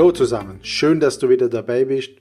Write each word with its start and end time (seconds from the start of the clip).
Hallo 0.00 0.12
zusammen, 0.12 0.60
schön, 0.62 0.98
dass 0.98 1.18
du 1.18 1.28
wieder 1.28 1.50
dabei 1.50 1.84
bist. 1.84 2.12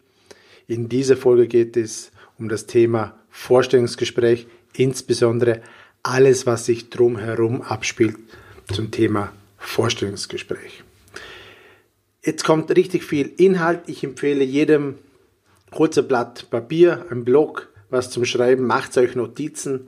In 0.68 0.90
dieser 0.90 1.16
Folge 1.16 1.48
geht 1.48 1.78
es 1.78 2.12
um 2.38 2.50
das 2.50 2.66
Thema 2.66 3.18
Vorstellungsgespräch, 3.30 4.48
insbesondere 4.76 5.62
alles, 6.04 6.46
was 6.46 6.66
sich 6.66 6.90
drumherum 6.90 7.62
abspielt 7.62 8.18
zum 8.70 8.92
Thema 8.92 9.32
Vorstellungsgespräch. 9.58 10.84
Jetzt 12.22 12.44
kommt 12.44 12.70
richtig 12.76 13.06
viel 13.06 13.32
Inhalt. 13.38 13.84
Ich 13.88 14.04
empfehle 14.04 14.44
jedem 14.44 14.96
kurzer 15.72 16.02
Blatt 16.04 16.50
Papier, 16.50 17.06
ein 17.10 17.24
Blog, 17.24 17.70
was 17.90 18.12
zum 18.12 18.26
Schreiben, 18.26 18.66
macht 18.66 18.98
euch 18.98 19.16
Notizen. 19.16 19.88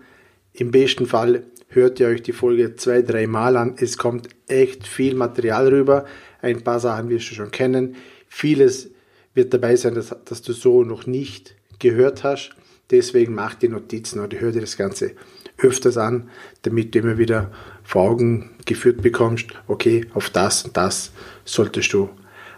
Im 0.54 0.72
besten 0.72 1.08
Fall 1.08 1.44
hört 1.68 2.00
ihr 2.00 2.08
euch 2.08 2.22
die 2.22 2.32
Folge 2.32 2.78
zwei, 2.78 3.02
drei 3.02 3.28
Mal 3.28 3.58
an. 3.58 3.76
Es 3.78 3.98
kommt 3.98 4.30
echt 4.48 4.88
viel 4.88 5.14
Material 5.14 5.68
rüber. 5.68 6.05
Ein 6.41 6.63
paar 6.63 6.80
Sachen 6.80 7.09
wirst 7.09 7.30
du 7.31 7.36
schon 7.36 7.52
kennen. 7.52 7.95
Vieles 8.27 8.90
wird 9.34 9.54
dabei 9.54 9.76
sein, 9.76 9.95
dass, 9.95 10.16
dass 10.26 10.41
du 10.41 10.54
so 10.54 10.84
noch 10.84 11.05
nicht 11.05 11.55
gehört 11.80 12.23
hast. 12.23 12.52
Deswegen 12.90 13.36
mach 13.36 13.55
die 13.55 13.70
Notizen 13.70 14.20
oder 14.20 14.40
hör 14.40 14.52
dir 14.52 14.62
das 14.62 14.77
Ganze 14.77 15.16
öfters 15.58 15.98
an, 15.98 16.30
damit 16.63 16.94
du 16.94 16.99
immer 16.99 17.18
wieder 17.18 17.52
vor 17.84 18.04
Augen 18.04 18.52
geführt 18.66 19.02
bekommst, 19.02 19.48
okay, 19.68 20.05
auf 20.13 20.30
das 20.30 20.63
und 20.63 20.76
das 20.76 21.12
solltest 21.46 21.94
du 21.94 22.09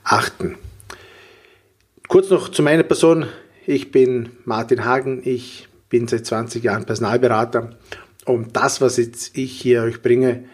achten. 0.03 0.57
Kurz 2.07 2.29
noch 2.29 2.49
zu 2.49 2.61
meiner 2.61 2.83
Person. 2.83 3.25
Ich 3.65 3.91
bin 3.91 4.29
Martin 4.45 4.85
Hagen. 4.85 5.21
Ich 5.23 5.67
bin 5.89 6.07
seit 6.07 6.25
20 6.25 6.63
Jahren 6.63 6.85
Personalberater. 6.85 7.71
Und 8.25 8.55
das, 8.55 8.81
was 8.81 8.97
jetzt 8.97 9.37
ich 9.37 9.51
hier 9.59 9.83
euch 9.83 10.01
bringe, 10.01 10.45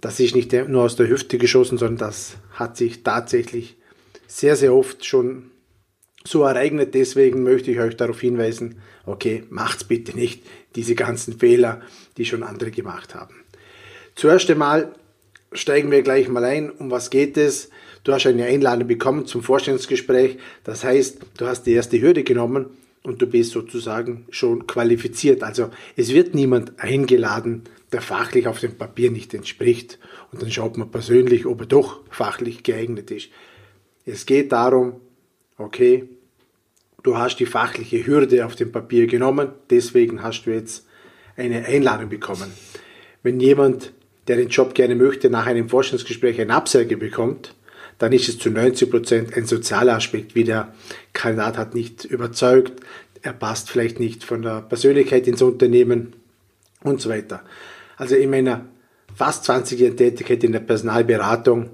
das 0.00 0.20
ist 0.20 0.34
nicht 0.34 0.52
nur 0.52 0.84
aus 0.84 0.96
der 0.96 1.08
Hüfte 1.08 1.38
geschossen, 1.38 1.78
sondern 1.78 2.08
das 2.08 2.36
hat 2.52 2.76
sich 2.76 3.02
tatsächlich 3.02 3.76
sehr, 4.26 4.56
sehr 4.56 4.74
oft 4.74 5.04
schon 5.04 5.50
so 6.24 6.42
ereignet. 6.42 6.94
Deswegen 6.94 7.42
möchte 7.42 7.70
ich 7.70 7.80
euch 7.80 7.96
darauf 7.96 8.20
hinweisen, 8.20 8.80
okay, 9.06 9.44
macht's 9.50 9.84
bitte 9.84 10.16
nicht, 10.16 10.42
diese 10.74 10.94
ganzen 10.94 11.38
Fehler, 11.38 11.82
die 12.16 12.24
schon 12.24 12.42
andere 12.42 12.70
gemacht 12.70 13.14
haben. 13.14 13.34
Zuerst 14.14 14.50
einmal 14.50 14.92
steigen 15.52 15.90
wir 15.90 16.02
gleich 16.02 16.28
mal 16.28 16.44
ein. 16.44 16.70
Um 16.70 16.90
was 16.90 17.10
geht 17.10 17.36
es? 17.36 17.70
Du 18.04 18.12
hast 18.12 18.26
eine 18.26 18.46
Einladung 18.46 18.88
bekommen 18.88 19.26
zum 19.26 19.42
Vorstellungsgespräch. 19.42 20.38
Das 20.64 20.84
heißt, 20.84 21.18
du 21.36 21.46
hast 21.46 21.64
die 21.64 21.72
erste 21.72 22.00
Hürde 22.00 22.24
genommen 22.24 22.66
und 23.02 23.22
du 23.22 23.26
bist 23.26 23.52
sozusagen 23.52 24.26
schon 24.30 24.66
qualifiziert. 24.66 25.42
Also 25.42 25.70
es 25.96 26.12
wird 26.12 26.34
niemand 26.34 26.78
eingeladen, 26.78 27.64
der 27.92 28.02
fachlich 28.02 28.46
auf 28.46 28.60
dem 28.60 28.76
Papier 28.76 29.10
nicht 29.10 29.34
entspricht. 29.34 29.98
Und 30.32 30.42
dann 30.42 30.50
schaut 30.50 30.76
man 30.76 30.90
persönlich, 30.90 31.46
ob 31.46 31.60
er 31.60 31.66
doch 31.66 32.00
fachlich 32.10 32.62
geeignet 32.62 33.10
ist. 33.10 33.28
Es 34.04 34.26
geht 34.26 34.52
darum, 34.52 35.00
okay, 35.56 36.08
du 37.02 37.16
hast 37.16 37.36
die 37.36 37.46
fachliche 37.46 38.06
Hürde 38.06 38.44
auf 38.44 38.54
dem 38.54 38.72
Papier 38.72 39.06
genommen, 39.06 39.50
deswegen 39.70 40.22
hast 40.22 40.44
du 40.44 40.50
jetzt 40.50 40.86
eine 41.36 41.64
Einladung 41.64 42.08
bekommen. 42.08 42.52
Wenn 43.22 43.40
jemand, 43.40 43.92
der 44.28 44.36
den 44.36 44.48
Job 44.48 44.74
gerne 44.74 44.94
möchte, 44.94 45.30
nach 45.30 45.46
einem 45.46 45.68
Forschungsgespräch 45.68 46.40
eine 46.40 46.54
Absage 46.54 46.96
bekommt, 46.96 47.54
dann 48.00 48.12
ist 48.12 48.28
es 48.28 48.38
zu 48.38 48.50
90 48.50 48.90
Prozent 48.90 49.36
ein 49.36 49.44
sozialer 49.44 49.94
Aspekt, 49.94 50.34
wie 50.34 50.44
der 50.44 50.74
Kandidat 51.12 51.58
hat 51.58 51.74
nicht 51.74 52.04
überzeugt, 52.04 52.80
er 53.22 53.34
passt 53.34 53.70
vielleicht 53.70 54.00
nicht 54.00 54.24
von 54.24 54.40
der 54.40 54.62
Persönlichkeit 54.62 55.28
ins 55.28 55.42
Unternehmen 55.42 56.14
und 56.82 57.02
so 57.02 57.10
weiter. 57.10 57.42
Also 57.98 58.16
in 58.16 58.30
meiner 58.30 58.64
fast 59.14 59.44
20 59.44 59.78
Jahren 59.78 59.96
Tätigkeit 59.98 60.42
in 60.42 60.52
der 60.52 60.60
Personalberatung 60.60 61.68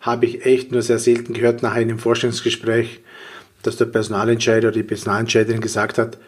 habe 0.00 0.26
ich 0.26 0.44
echt 0.44 0.72
nur 0.72 0.82
sehr 0.82 0.98
selten 0.98 1.32
gehört 1.32 1.62
nach 1.62 1.74
einem 1.74 2.00
Forschungsgespräch, 2.00 3.00
dass 3.62 3.76
der 3.76 3.86
Personalentscheider 3.86 4.68
oder 4.68 4.78
die 4.78 4.82
Personalentscheiderin 4.82 5.60
gesagt 5.60 5.98
hat, 5.98 6.18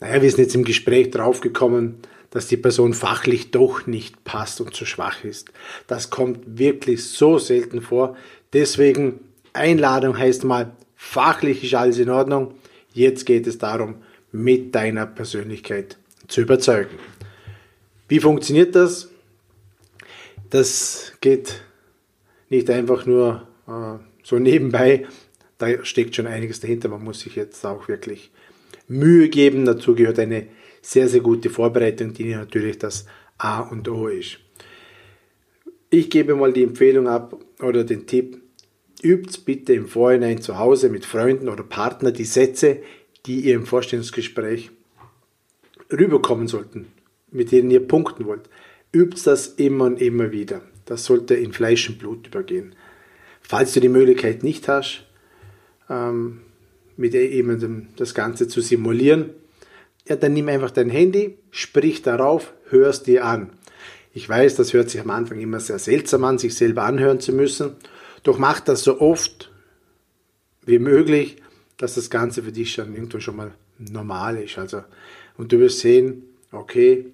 naja, 0.00 0.20
wir 0.20 0.30
sind 0.30 0.40
jetzt 0.40 0.54
im 0.54 0.64
Gespräch 0.64 1.10
draufgekommen, 1.10 1.96
dass 2.30 2.48
die 2.48 2.56
Person 2.56 2.94
fachlich 2.94 3.50
doch 3.50 3.86
nicht 3.86 4.24
passt 4.24 4.60
und 4.60 4.74
zu 4.74 4.84
schwach 4.84 5.24
ist. 5.24 5.52
Das 5.86 6.10
kommt 6.10 6.58
wirklich 6.58 7.04
so 7.04 7.38
selten 7.38 7.80
vor. 7.80 8.16
Deswegen 8.52 9.20
Einladung 9.52 10.18
heißt 10.18 10.44
mal, 10.44 10.72
fachlich 10.96 11.64
ist 11.64 11.74
alles 11.74 11.98
in 11.98 12.10
Ordnung. 12.10 12.54
Jetzt 12.92 13.26
geht 13.26 13.46
es 13.46 13.58
darum, 13.58 13.96
mit 14.32 14.74
deiner 14.74 15.06
Persönlichkeit 15.06 15.96
zu 16.28 16.42
überzeugen. 16.42 16.98
Wie 18.08 18.20
funktioniert 18.20 18.74
das? 18.74 19.08
Das 20.50 21.12
geht 21.20 21.62
nicht 22.48 22.68
einfach 22.70 23.06
nur 23.06 23.46
äh, 23.68 24.02
so 24.24 24.38
nebenbei. 24.38 25.06
Da 25.58 25.84
steckt 25.84 26.16
schon 26.16 26.26
einiges 26.26 26.60
dahinter. 26.60 26.88
Man 26.88 27.04
muss 27.04 27.20
sich 27.20 27.36
jetzt 27.36 27.64
auch 27.64 27.86
wirklich 27.86 28.30
Mühe 28.88 29.28
geben. 29.28 29.64
Dazu 29.64 29.94
gehört 29.94 30.18
eine 30.18 30.48
sehr, 30.82 31.08
sehr 31.08 31.20
gute 31.20 31.50
Vorbereitung, 31.50 32.12
die 32.12 32.34
natürlich 32.34 32.78
das 32.78 33.06
A 33.38 33.60
und 33.60 33.88
O 33.88 34.08
ist. 34.08 34.38
Ich 35.92 36.08
gebe 36.08 36.36
mal 36.36 36.52
die 36.52 36.62
Empfehlung 36.62 37.08
ab 37.08 37.36
oder 37.60 37.82
den 37.82 38.06
Tipp, 38.06 38.40
übt 39.02 39.40
bitte 39.44 39.72
im 39.72 39.88
Vorhinein 39.88 40.40
zu 40.40 40.56
Hause 40.56 40.88
mit 40.88 41.04
Freunden 41.04 41.48
oder 41.48 41.64
Partnern 41.64 42.14
die 42.14 42.24
Sätze, 42.24 42.78
die 43.26 43.40
ihr 43.40 43.56
im 43.56 43.66
Vorstellungsgespräch 43.66 44.70
rüberkommen 45.90 46.46
sollten, 46.46 46.86
mit 47.32 47.50
denen 47.50 47.72
ihr 47.72 47.86
punkten 47.86 48.24
wollt. 48.26 48.48
Übt 48.92 49.20
das 49.24 49.48
immer 49.48 49.86
und 49.86 50.00
immer 50.00 50.30
wieder. 50.30 50.62
Das 50.84 51.04
sollte 51.04 51.34
in 51.34 51.52
Fleisch 51.52 51.88
und 51.88 51.98
Blut 51.98 52.28
übergehen. 52.28 52.76
Falls 53.40 53.72
du 53.72 53.80
die 53.80 53.88
Möglichkeit 53.88 54.44
nicht 54.44 54.68
hast, 54.68 55.04
ähm, 55.88 56.42
mit 56.96 57.14
jemandem 57.14 57.88
das 57.96 58.14
Ganze 58.14 58.46
zu 58.46 58.60
simulieren, 58.60 59.30
ja, 60.08 60.14
dann 60.14 60.34
nimm 60.34 60.48
einfach 60.48 60.70
dein 60.70 60.90
Handy, 60.90 61.38
sprich 61.50 62.02
darauf, 62.02 62.52
hörst 62.68 63.08
dir 63.08 63.24
an. 63.24 63.50
Ich 64.12 64.28
weiß, 64.28 64.56
das 64.56 64.72
hört 64.72 64.90
sich 64.90 65.00
am 65.00 65.10
Anfang 65.10 65.38
immer 65.38 65.60
sehr 65.60 65.78
seltsam 65.78 66.24
an, 66.24 66.38
sich 66.38 66.54
selber 66.54 66.82
anhören 66.82 67.20
zu 67.20 67.32
müssen. 67.32 67.76
Doch 68.22 68.38
mach 68.38 68.60
das 68.60 68.82
so 68.82 69.00
oft 69.00 69.50
wie 70.66 70.78
möglich, 70.78 71.36
dass 71.76 71.94
das 71.94 72.10
Ganze 72.10 72.42
für 72.42 72.52
dich 72.52 72.72
schon 72.72 72.94
irgendwo 72.94 73.20
schon 73.20 73.36
mal 73.36 73.52
normal 73.78 74.36
ist. 74.36 74.58
Also, 74.58 74.82
und 75.36 75.52
du 75.52 75.58
wirst 75.58 75.80
sehen, 75.80 76.24
okay, 76.52 77.06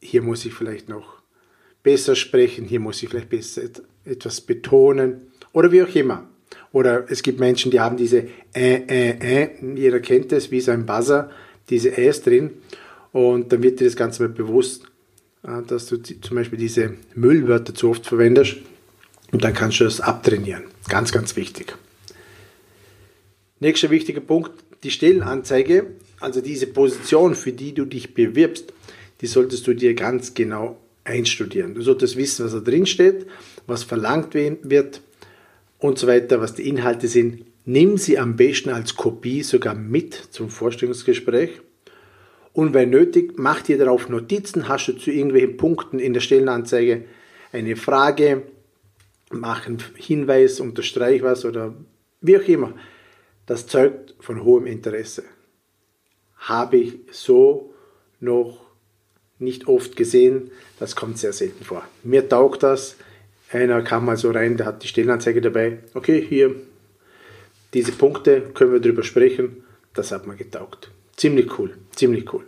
hier 0.00 0.22
muss 0.22 0.44
ich 0.44 0.52
vielleicht 0.52 0.88
noch 0.88 1.22
besser 1.82 2.14
sprechen, 2.14 2.64
hier 2.64 2.80
muss 2.80 3.02
ich 3.02 3.08
vielleicht 3.08 3.30
besser 3.30 3.62
etwas 4.04 4.40
betonen 4.40 5.32
oder 5.52 5.72
wie 5.72 5.82
auch 5.82 5.94
immer. 5.94 6.28
Oder 6.72 7.10
es 7.10 7.22
gibt 7.22 7.40
Menschen, 7.40 7.70
die 7.70 7.80
haben 7.80 7.96
diese 7.96 8.28
äh, 8.54 8.82
äh, 8.86 9.44
äh, 9.44 9.50
jeder 9.76 10.00
kennt 10.00 10.32
es, 10.32 10.50
wie 10.50 10.60
so 10.60 10.72
ein 10.72 10.84
Buzzer, 10.84 11.30
diese 11.68 11.96
Äs 11.96 12.22
drin 12.22 12.50
und 13.12 13.52
dann 13.52 13.62
wird 13.62 13.80
dir 13.80 13.84
das 13.84 13.96
Ganze 13.96 14.22
mal 14.22 14.28
bewusst, 14.28 14.89
dass 15.42 15.86
du 15.86 15.96
zum 15.96 16.36
Beispiel 16.36 16.58
diese 16.58 16.94
Müllwörter 17.14 17.74
zu 17.74 17.90
oft 17.90 18.06
verwendest 18.06 18.56
und 19.32 19.44
dann 19.44 19.54
kannst 19.54 19.80
du 19.80 19.84
das 19.84 20.00
abtrainieren. 20.00 20.64
Ganz, 20.88 21.12
ganz 21.12 21.36
wichtig. 21.36 21.76
Nächster 23.58 23.90
wichtiger 23.90 24.20
Punkt, 24.20 24.52
die 24.82 24.90
Stellenanzeige, 24.90 25.86
also 26.18 26.40
diese 26.40 26.66
Position, 26.66 27.34
für 27.34 27.52
die 27.52 27.74
du 27.74 27.84
dich 27.84 28.14
bewirbst, 28.14 28.72
die 29.20 29.26
solltest 29.26 29.66
du 29.66 29.74
dir 29.74 29.94
ganz 29.94 30.34
genau 30.34 30.78
einstudieren. 31.04 31.74
Du 31.74 31.82
solltest 31.82 32.16
wissen, 32.16 32.44
was 32.44 32.52
da 32.52 32.60
drin 32.60 32.86
steht, 32.86 33.26
was 33.66 33.84
verlangt 33.84 34.34
wird 34.34 35.02
und 35.78 35.98
so 35.98 36.06
weiter, 36.06 36.40
was 36.40 36.54
die 36.54 36.68
Inhalte 36.68 37.08
sind. 37.08 37.44
Nimm 37.64 37.98
sie 37.98 38.18
am 38.18 38.36
besten 38.36 38.70
als 38.70 38.96
Kopie 38.96 39.42
sogar 39.42 39.74
mit 39.74 40.14
zum 40.14 40.48
Vorstellungsgespräch. 40.48 41.60
Und 42.52 42.74
wenn 42.74 42.90
nötig, 42.90 43.34
mach 43.36 43.62
dir 43.62 43.78
darauf 43.78 44.08
Notizen, 44.08 44.68
hast 44.68 44.88
du 44.88 44.92
zu 44.92 45.10
irgendwelchen 45.10 45.56
Punkten 45.56 45.98
in 45.98 46.12
der 46.12 46.20
Stellenanzeige 46.20 47.04
eine 47.52 47.76
Frage, 47.76 48.42
mach 49.30 49.66
einen 49.66 49.82
Hinweis, 49.94 50.60
unterstreich 50.60 51.22
was 51.22 51.44
oder 51.44 51.74
wie 52.20 52.36
auch 52.36 52.48
immer. 52.48 52.74
Das 53.46 53.66
zeugt 53.66 54.14
von 54.20 54.44
hohem 54.44 54.66
Interesse. 54.66 55.24
Habe 56.36 56.78
ich 56.78 56.98
so 57.12 57.74
noch 58.18 58.60
nicht 59.38 59.68
oft 59.68 59.96
gesehen, 59.96 60.50
das 60.78 60.96
kommt 60.96 61.18
sehr 61.18 61.32
selten 61.32 61.64
vor. 61.64 61.84
Mir 62.02 62.28
taugt 62.28 62.62
das. 62.62 62.96
Einer 63.50 63.82
kam 63.82 64.04
mal 64.04 64.16
so 64.16 64.30
rein, 64.30 64.56
der 64.56 64.66
hat 64.66 64.82
die 64.82 64.88
Stellenanzeige 64.88 65.40
dabei. 65.40 65.78
Okay, 65.94 66.24
hier, 66.26 66.54
diese 67.74 67.92
Punkte 67.92 68.42
können 68.54 68.72
wir 68.72 68.80
drüber 68.80 69.02
sprechen. 69.02 69.64
Das 69.94 70.12
hat 70.12 70.26
mir 70.26 70.36
getaugt. 70.36 70.90
Ziemlich 71.20 71.58
cool, 71.58 71.74
ziemlich 71.94 72.32
cool. 72.32 72.46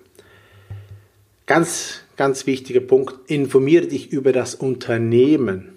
Ganz, 1.45 2.05
ganz 2.17 2.47
wichtiger 2.47 2.81
Punkt, 2.81 3.31
informiere 3.31 3.87
dich 3.87 4.11
über 4.11 4.33
das 4.33 4.55
Unternehmen, 4.55 5.77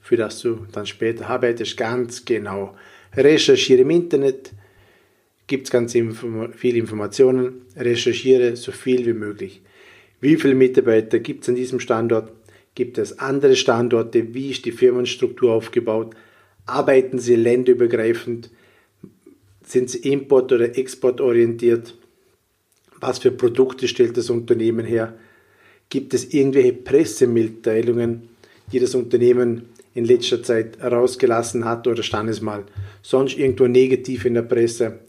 für 0.00 0.16
das 0.16 0.40
du 0.40 0.66
dann 0.72 0.86
später 0.86 1.28
arbeitest, 1.28 1.76
ganz 1.76 2.24
genau. 2.24 2.74
Recherchiere 3.14 3.82
im 3.82 3.90
Internet, 3.90 4.52
gibt 5.48 5.66
es 5.66 5.70
ganz 5.70 5.92
viele 5.92 6.78
Informationen, 6.78 7.60
recherchiere 7.76 8.56
so 8.56 8.72
viel 8.72 9.04
wie 9.04 9.12
möglich. 9.12 9.60
Wie 10.22 10.36
viele 10.36 10.54
Mitarbeiter 10.54 11.18
gibt 11.18 11.42
es 11.42 11.50
an 11.50 11.56
diesem 11.56 11.78
Standort? 11.78 12.32
Gibt 12.74 12.96
es 12.96 13.18
andere 13.18 13.54
Standorte? 13.54 14.32
Wie 14.32 14.50
ist 14.50 14.64
die 14.64 14.72
Firmenstruktur 14.72 15.52
aufgebaut? 15.52 16.14
Arbeiten 16.64 17.18
sie 17.18 17.36
länderübergreifend? 17.36 18.48
Sind 19.62 19.90
sie 19.90 20.10
import- 20.10 20.52
oder 20.52 20.78
exportorientiert? 20.78 21.99
Was 23.00 23.18
für 23.18 23.30
Produkte 23.30 23.88
stellt 23.88 24.16
das 24.16 24.30
Unternehmen 24.30 24.84
her? 24.84 25.14
Gibt 25.88 26.14
es 26.14 26.32
irgendwelche 26.32 26.74
Pressemitteilungen, 26.74 28.28
die 28.72 28.78
das 28.78 28.94
Unternehmen 28.94 29.70
in 29.94 30.04
letzter 30.04 30.42
Zeit 30.42 30.78
herausgelassen 30.78 31.64
hat 31.64 31.86
oder 31.86 32.02
stand 32.02 32.30
es 32.30 32.40
mal 32.40 32.64
sonst 33.02 33.36
irgendwo 33.36 33.66
negativ 33.66 34.24
in 34.24 34.34
der 34.34 34.42
Presse? 34.42 35.00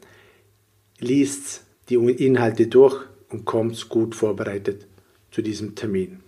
Liest 0.99 1.63
die 1.89 1.95
Inhalte 1.95 2.67
durch 2.67 3.01
und 3.29 3.45
kommt 3.45 3.89
gut 3.89 4.15
vorbereitet 4.15 4.87
zu 5.29 5.41
diesem 5.41 5.75
Termin. 5.75 6.19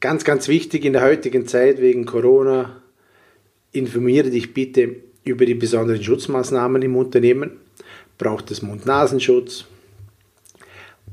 Ganz, 0.00 0.24
ganz 0.24 0.48
wichtig 0.48 0.84
in 0.84 0.92
der 0.92 1.02
heutigen 1.02 1.46
Zeit 1.46 1.80
wegen 1.80 2.04
Corona, 2.04 2.82
informiere 3.72 4.30
dich 4.30 4.54
bitte 4.54 4.96
über 5.24 5.44
die 5.44 5.54
besonderen 5.54 6.02
Schutzmaßnahmen 6.02 6.82
im 6.82 6.96
Unternehmen. 6.96 7.52
Braucht 8.16 8.50
es 8.50 8.62
Mund-Nasenschutz? 8.62 9.66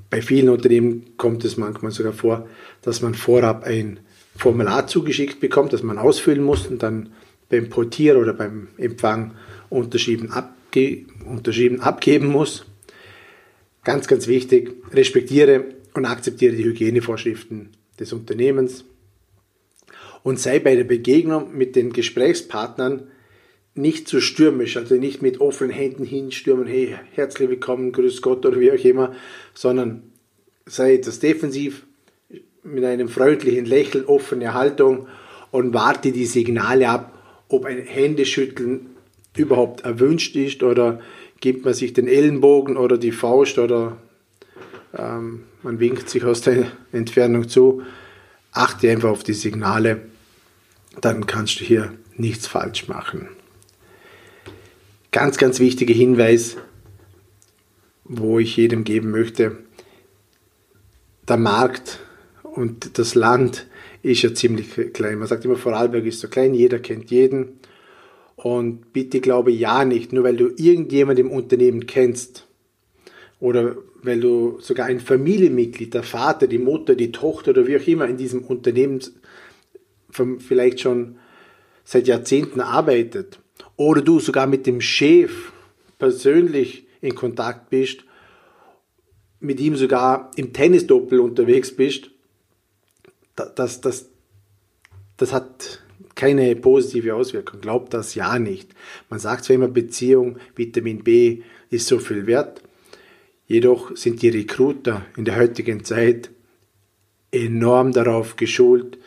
Bei 0.10 0.22
vielen 0.22 0.50
Unternehmen 0.50 1.18
kommt 1.18 1.44
es 1.46 1.58
manchmal 1.58 1.92
sogar 1.92 2.14
vor, 2.14 2.48
dass 2.82 3.02
man 3.02 3.16
vorab 3.16 3.64
ein 3.64 4.00
Formular 4.38 4.88
zugeschickt 4.88 5.40
bekommt, 5.40 5.74
das 5.74 5.84
man 5.84 5.98
ausfüllen 5.98 6.44
muss 6.44 6.68
und 6.68 6.84
dann 6.84 7.12
beim 7.50 7.70
Portier 7.70 8.18
oder 8.20 8.34
beim 8.34 8.68
Empfang 8.78 9.36
unterschrieben, 9.70 10.32
abge 10.32 11.06
unterschrieben 11.26 11.80
abgeben 11.80 12.28
muss. 12.28 12.66
Ganz, 13.84 14.08
ganz 14.08 14.28
wichtig, 14.28 14.74
respektiere 14.92 15.66
und 15.94 16.06
akzeptiere 16.06 16.56
die 16.56 16.66
Hygienevorschriften 16.66 17.70
des 18.00 18.14
Unternehmens 18.14 18.84
und 20.24 20.40
sei 20.40 20.60
bei 20.60 20.76
der 20.76 20.84
Begegnung 20.84 21.56
mit 21.56 21.76
den 21.76 21.94
Gesprächspartnern 21.94 23.08
nicht 23.76 24.08
zu 24.08 24.22
stürmisch, 24.22 24.78
also 24.78 24.96
nicht 24.96 25.22
mit 25.22 25.42
offenen 25.42 25.72
Händen 25.72 26.06
hinstürmen, 26.06 26.66
hey, 26.66 26.96
herzlich 27.12 27.50
willkommen, 27.50 27.92
grüß 27.92 28.22
Gott 28.22 28.46
oder 28.46 28.60
wie 28.60 28.72
auch 28.72 28.86
immer, 28.86 29.14
sondern 29.54 30.04
sei 30.66 30.96
etwas 30.96 31.20
defensiv, 31.20 31.86
mit 32.64 32.84
einem 32.84 33.10
freundlichen 33.10 33.66
Lächeln, 33.66 34.06
offene 34.06 34.54
Haltung 34.54 35.08
und 35.52 35.74
warte 35.74 36.12
die 36.12 36.26
Signale 36.26 36.90
ab, 36.90 37.22
ob 37.48 37.66
ein 37.66 37.78
Händeschütteln 37.78 38.88
überhaupt 39.38 39.82
erwünscht 39.82 40.36
ist 40.36 40.64
oder 40.64 41.00
gibt 41.42 41.66
man 41.66 41.74
sich 41.74 41.94
den 41.94 42.08
Ellenbogen 42.08 42.78
oder 42.78 42.98
die 42.98 43.12
Faust 43.12 43.60
oder 43.60 43.98
ähm, 44.98 45.44
man 45.62 45.80
winkt 45.80 46.10
sich 46.10 46.24
aus 46.24 46.42
der 46.42 46.72
Entfernung 46.92 47.48
zu. 47.48 47.84
Achte 48.52 48.90
einfach 48.90 49.10
auf 49.10 49.24
die 49.24 49.34
Signale, 49.34 50.02
dann 51.02 51.28
kannst 51.28 51.60
du 51.60 51.66
hier 51.66 51.94
nichts 52.16 52.48
falsch 52.48 52.88
machen. 52.88 53.28
Ganz, 55.16 55.38
ganz 55.38 55.62
wichtiger 55.62 55.94
Hinweis, 55.94 56.58
wo 58.04 58.38
ich 58.38 58.58
jedem 58.58 58.84
geben 58.84 59.12
möchte, 59.12 59.56
der 61.30 61.38
Markt 61.38 62.02
und 62.44 63.00
das 63.00 63.16
Land 63.16 63.66
ist 64.04 64.24
ja 64.24 64.34
ziemlich 64.34 64.68
klein. 64.92 65.20
Man 65.20 65.30
sagt 65.30 65.46
immer, 65.46 65.56
Vorarlberg 65.56 66.04
ist 66.04 66.20
so 66.20 66.28
klein, 66.28 66.54
jeder 66.54 66.80
kennt 66.80 67.12
jeden. 67.12 67.62
Und 68.36 68.92
bitte 68.92 69.22
glaube 69.22 69.52
ja 69.52 69.86
nicht, 69.86 70.12
nur 70.12 70.26
weil 70.26 70.36
du 70.36 70.50
irgendjemand 70.58 71.18
im 71.18 71.32
Unternehmen 71.32 71.86
kennst 71.86 72.46
oder 73.40 73.78
weil 74.04 74.20
du 74.20 74.58
sogar 74.60 74.88
ein 74.88 75.00
Familienmitglied, 75.00 75.94
der 75.94 76.04
Vater, 76.04 76.48
die 76.48 76.58
Mutter, 76.58 76.94
die 76.94 77.14
Tochter 77.14 77.52
oder 77.52 77.68
wie 77.68 77.78
auch 77.78 77.88
immer 77.88 78.06
in 78.10 78.18
diesem 78.18 78.44
Unternehmen 78.44 79.00
vielleicht 80.40 80.82
schon 80.82 81.16
seit 81.86 82.06
Jahrzehnten 82.06 82.60
arbeitet 82.60 83.40
oder 83.78 84.02
du 84.02 84.20
sogar 84.20 84.48
mit 84.48 84.66
dem 84.66 84.82
Chef 84.82 85.52
persönlich 85.98 86.88
in 87.02 87.16
Kontakt 87.16 87.70
bist, 87.70 88.04
mit 89.40 89.60
ihm 89.60 89.76
sogar 89.76 90.32
im 90.36 90.54
Tennisdoppel 90.54 91.20
unterwegs 91.20 91.76
bist, 91.76 92.10
das, 93.36 93.82
das, 93.82 94.10
das 95.18 95.34
hat 95.34 95.82
keine 96.16 96.56
positive 96.56 97.14
Auswirkung. 97.14 97.60
Glaubt 97.60 97.94
das 97.94 98.16
ja 98.16 98.40
nicht. 98.40 98.74
Man 99.10 99.20
sagt 99.20 99.44
zwar 99.44 99.56
immer 99.56 99.68
Beziehung, 99.68 100.38
Vitamin 100.56 101.04
B 101.04 101.42
ist 101.70 101.88
so 101.88 102.00
viel 102.00 102.26
wert, 102.26 102.62
jedoch 103.48 103.96
sind 103.96 104.22
die 104.22 104.30
Recruiter 104.30 105.06
in 105.18 105.26
der 105.26 105.36
heutigen 105.36 105.84
Zeit 105.84 106.32
enorm 107.32 107.92
darauf 107.92 108.38
geschult, 108.38 108.98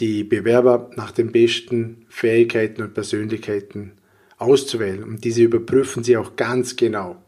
die 0.00 0.24
Bewerber 0.24 0.90
nach 0.96 1.12
den 1.12 1.30
besten 1.30 2.06
Fähigkeiten 2.08 2.82
und 2.82 2.94
Persönlichkeiten 2.94 3.92
auszuwählen. 4.38 5.04
Und 5.04 5.24
diese 5.24 5.42
überprüfen 5.42 6.02
sie 6.02 6.16
auch 6.16 6.36
ganz 6.36 6.76
genau. 6.76 7.22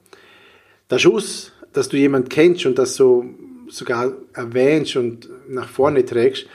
Der 0.90 0.98
Schuss, 0.98 1.52
dass 1.72 1.90
du 1.90 1.98
jemand 1.98 2.30
kennst 2.30 2.66
und 2.66 2.78
das 2.78 2.96
so 2.96 3.24
sogar 3.68 4.12
erwähnst 4.34 4.96
und 4.96 5.28
nach 5.48 5.68
vorne 5.68 6.04
trägst, 6.04 6.46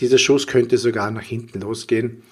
dieser 0.00 0.18
Schuss 0.18 0.46
könnte 0.46 0.78
sogar 0.78 1.10
nach 1.10 1.22
hinten 1.22 1.60
losgehen, 1.60 2.22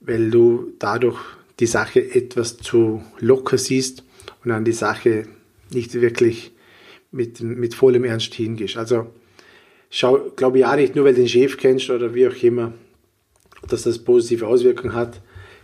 weil 0.00 0.30
du 0.30 0.72
dadurch 0.78 1.18
die 1.60 1.66
Sache 1.66 2.14
etwas 2.14 2.56
zu 2.56 3.02
locker 3.18 3.58
siehst 3.58 4.04
und 4.44 4.50
an 4.50 4.64
die 4.64 4.72
Sache 4.72 5.26
nicht 5.70 5.94
wirklich 5.94 6.52
mit, 7.12 7.40
mit 7.40 7.74
vollem 7.74 8.04
Ernst 8.04 8.34
hingehst. 8.34 8.76
Also 8.76 9.06
schau, 9.94 10.18
glaube 10.34 10.68
auch 10.68 10.76
nicht 10.76 10.96
nur, 10.96 11.04
weil 11.04 11.14
du 11.14 11.20
den 11.20 11.28
Chef 11.28 11.56
kennst 11.56 11.88
oder 11.88 12.14
wie 12.14 12.26
auch 12.26 12.42
immer, 12.42 12.72
dass 13.68 13.84
das 13.84 13.98
positive 13.98 14.46
Auswirkungen 14.46 14.94
hat. 14.94 15.20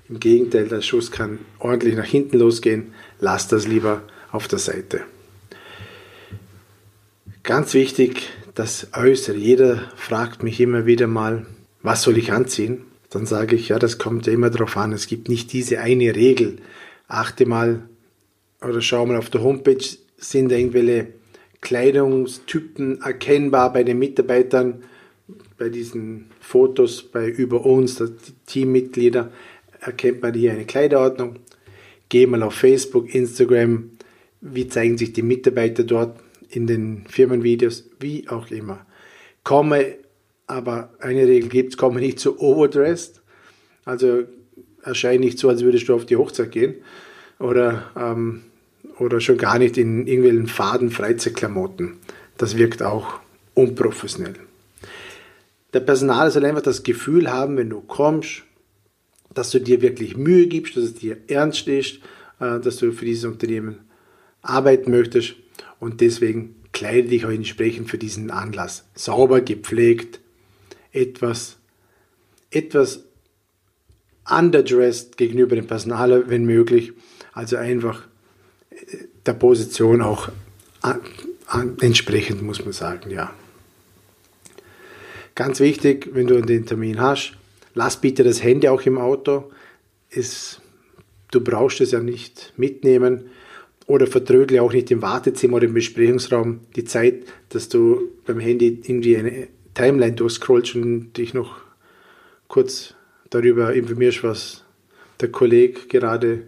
Im 0.09 0.21
Gegenteil, 0.21 0.69
der 0.69 0.82
Schuss 0.82 1.11
kann 1.11 1.41
ordentlich 1.59 1.97
nach 1.97 2.06
hinten 2.06 2.38
losgehen. 2.38 2.94
Lass 3.19 3.49
das 3.49 3.67
lieber 3.67 4.03
auf 4.32 4.49
der 4.49 4.59
Seite. 4.59 5.03
Ganz 7.43 7.75
wichtig, 7.75 8.31
das 8.55 8.88
Äußere. 8.94 9.37
Jeder 9.37 9.91
fragt 9.97 10.43
mich 10.43 10.61
immer 10.61 10.87
wieder 10.87 11.06
mal, 11.06 11.47
was 11.83 12.03
soll 12.03 12.19
ich 12.19 12.33
anziehen? 12.33 12.83
Dann 13.11 13.26
sage 13.26 13.56
ich, 13.56 13.69
ja, 13.69 13.79
das 13.79 13.99
kommt 13.99 14.26
ja 14.26 14.33
immer 14.33 14.50
darauf 14.50 14.76
an. 14.76 14.93
Es 14.93 15.06
gibt 15.09 15.29
nicht 15.29 15.53
diese 15.53 15.81
eine 15.81 16.15
Regel. 16.15 16.59
Achte 17.09 17.47
mal 17.47 17.88
oder 18.62 18.81
schau 18.81 19.06
mal 19.06 19.17
auf 19.17 19.31
der 19.31 19.43
Homepage, 19.43 19.85
sind 20.19 20.52
irgendwelche 20.52 21.09
Kleidungstypen 21.61 23.02
erkennbar 23.02 23.73
bei 23.73 23.85
den 23.85 23.99
Mitarbeitern, 23.99 24.83
bei 25.59 25.69
diesen 25.69 26.26
Fotos, 26.40 27.02
bei 27.02 27.29
über 27.29 27.64
uns, 27.64 27.97
die 27.97 28.33
Teammitglieder, 28.47 29.31
erkennt 29.81 30.23
man 30.23 30.35
hier 30.35 30.52
eine 30.52 30.64
Kleiderordnung. 30.64 31.37
Geh 32.09 32.26
mal 32.26 32.43
auf 32.43 32.55
Facebook, 32.55 33.14
Instagram, 33.14 33.90
wie 34.40 34.69
zeigen 34.69 34.99
sich 34.99 35.12
die 35.12 35.23
Mitarbeiter 35.23 35.85
dort 35.85 36.19
in 36.49 36.67
den 36.67 37.05
Firmenvideos, 37.09 37.88
wie 38.00 38.29
auch 38.29 38.50
immer. 38.50 38.87
Komme, 39.45 39.97
aber 40.47 40.93
eine 40.99 41.26
Regel 41.26 41.49
gibt 41.49 41.73
es, 41.75 41.76
komme 41.76 42.00
nicht 42.00 42.19
zu 42.19 42.40
overdressed, 42.40 43.21
also 43.85 44.25
erscheine 44.83 45.21
nicht 45.21 45.38
so, 45.38 45.49
als 45.49 45.62
würdest 45.62 45.88
du 45.88 45.95
auf 45.95 46.07
die 46.07 46.17
Hochzeit 46.17 46.50
gehen 46.50 46.76
oder 47.38 47.90
ähm, 47.97 48.43
oder 49.00 49.21
schon 49.21 49.38
gar 49.38 49.59
nicht 49.59 49.78
in 49.78 50.07
irgendwelchen 50.07 50.47
faden 50.47 50.90
Freizeitklamotten. 50.90 51.97
Das 52.37 52.57
wirkt 52.57 52.83
auch 52.83 53.19
unprofessionell. 53.54 54.35
Der 55.73 55.80
Personal 55.80 56.30
soll 56.30 56.45
einfach 56.45 56.62
das 56.62 56.83
Gefühl 56.83 57.33
haben, 57.33 57.57
wenn 57.57 57.71
du 57.71 57.80
kommst, 57.80 58.42
dass 59.33 59.50
du 59.50 59.61
dir 59.61 59.80
wirklich 59.80 60.16
Mühe 60.16 60.47
gibst, 60.47 60.76
dass 60.76 60.85
es 60.85 60.95
dir 60.95 61.16
ernst 61.28 61.66
ist, 61.69 61.97
äh, 62.40 62.61
dass 62.61 62.76
du 62.76 62.92
für 62.92 63.04
dieses 63.04 63.25
Unternehmen 63.25 63.78
arbeiten 64.42 64.90
möchtest 64.90 65.35
und 65.78 66.00
deswegen 66.00 66.57
kleide 66.73 67.09
dich 67.09 67.25
auch 67.25 67.30
entsprechend 67.30 67.88
für 67.88 67.99
diesen 67.99 68.30
Anlass. 68.30 68.85
Sauber, 68.95 69.40
gepflegt, 69.40 70.21
etwas, 70.92 71.57
etwas 72.50 73.04
underdressed 74.28 75.16
gegenüber 75.16 75.57
dem 75.57 75.66
Personal, 75.66 76.28
wenn 76.28 76.45
möglich. 76.45 76.92
Also 77.33 77.57
einfach 77.57 78.10
der 79.26 79.32
Position 79.34 80.02
auch 80.02 80.30
an, 80.82 81.00
an, 81.46 81.76
entsprechend, 81.80 82.42
muss 82.42 82.64
man 82.64 82.72
sagen, 82.72 83.10
ja. 83.10 83.32
Ganz 85.34 85.60
wichtig, 85.60 86.10
wenn 86.12 86.26
du 86.26 86.40
den 86.42 86.66
Termin 86.66 87.00
hast, 87.00 87.34
lass 87.75 88.00
bitte 88.00 88.25
das 88.25 88.42
Handy 88.42 88.68
auch 88.68 88.82
im 88.82 88.99
Auto. 88.99 89.50
Es, 90.10 90.60
du 91.30 91.40
brauchst 91.40 91.80
es 91.80 91.92
ja 91.92 92.00
nicht 92.00 92.52
mitnehmen 92.56 93.30
oder 93.87 94.06
vertrögle 94.06 94.60
auch 94.62 94.72
nicht 94.72 94.90
im 94.90 95.02
Wartezimmer 95.02 95.56
oder 95.56 95.66
im 95.66 95.75
Besprechungsraum 95.75 96.60
die 96.76 96.84
Zeit, 96.84 97.25
dass 97.49 97.68
du 97.68 98.10
beim 98.26 98.40
Handy 98.40 98.80
irgendwie 98.84 99.16
eine 99.16 99.49
Timeline 99.75 100.14
durchscrollst 100.14 100.75
und 100.75 101.12
dich 101.16 101.32
noch 101.32 101.60
kurz 102.49 102.94
darüber 103.30 103.72
informierst, 103.72 104.25
was 104.25 104.64
der 105.20 105.30
Kollege 105.30 105.87
gerade 105.88 106.42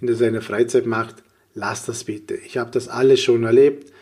in 0.00 0.14
seiner 0.14 0.42
Freizeit 0.42 0.86
macht 0.86 1.21
lass 1.54 1.86
das 1.86 2.04
bitte. 2.04 2.34
Ich 2.34 2.56
habe 2.58 2.70
das 2.70 2.88
alles 2.88 3.20
schon 3.20 3.44
erlebt, 3.44 3.92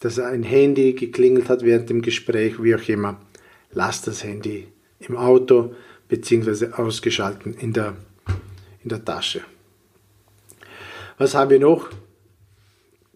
dass 0.00 0.18
ein 0.18 0.42
Handy 0.42 0.94
geklingelt 0.94 1.48
hat 1.48 1.62
während 1.62 1.88
dem 1.90 2.02
Gespräch, 2.02 2.62
wie 2.62 2.74
auch 2.74 2.88
immer. 2.88 3.20
Lass 3.70 4.02
das 4.02 4.24
Handy 4.24 4.68
im 5.00 5.16
Auto 5.16 5.74
bzw. 6.08 6.72
ausgeschalten 6.72 7.54
in 7.54 7.72
der, 7.72 7.96
in 8.82 8.88
der 8.88 9.04
Tasche. 9.04 9.42
Was 11.18 11.34
haben 11.34 11.50
wir 11.50 11.60
noch? 11.60 11.90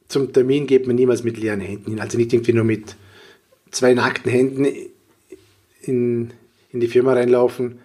Zum 0.09 0.33
Termin 0.33 0.67
geht 0.67 0.87
man 0.87 0.97
niemals 0.97 1.25
mit 1.25 1.39
leeren 1.39 1.61
Händen 1.61 1.91
hin. 1.91 2.01
Also 2.01 2.17
nicht 2.17 2.33
irgendwie 2.33 2.53
nur 2.53 2.65
mit 2.65 2.95
zwei 3.71 3.93
nackten 3.95 4.31
Händen 4.31 4.67
in, 5.83 6.31
in 6.73 6.81
die 6.81 6.87
Firma 6.87 7.15
reinlaufen. 7.15 7.81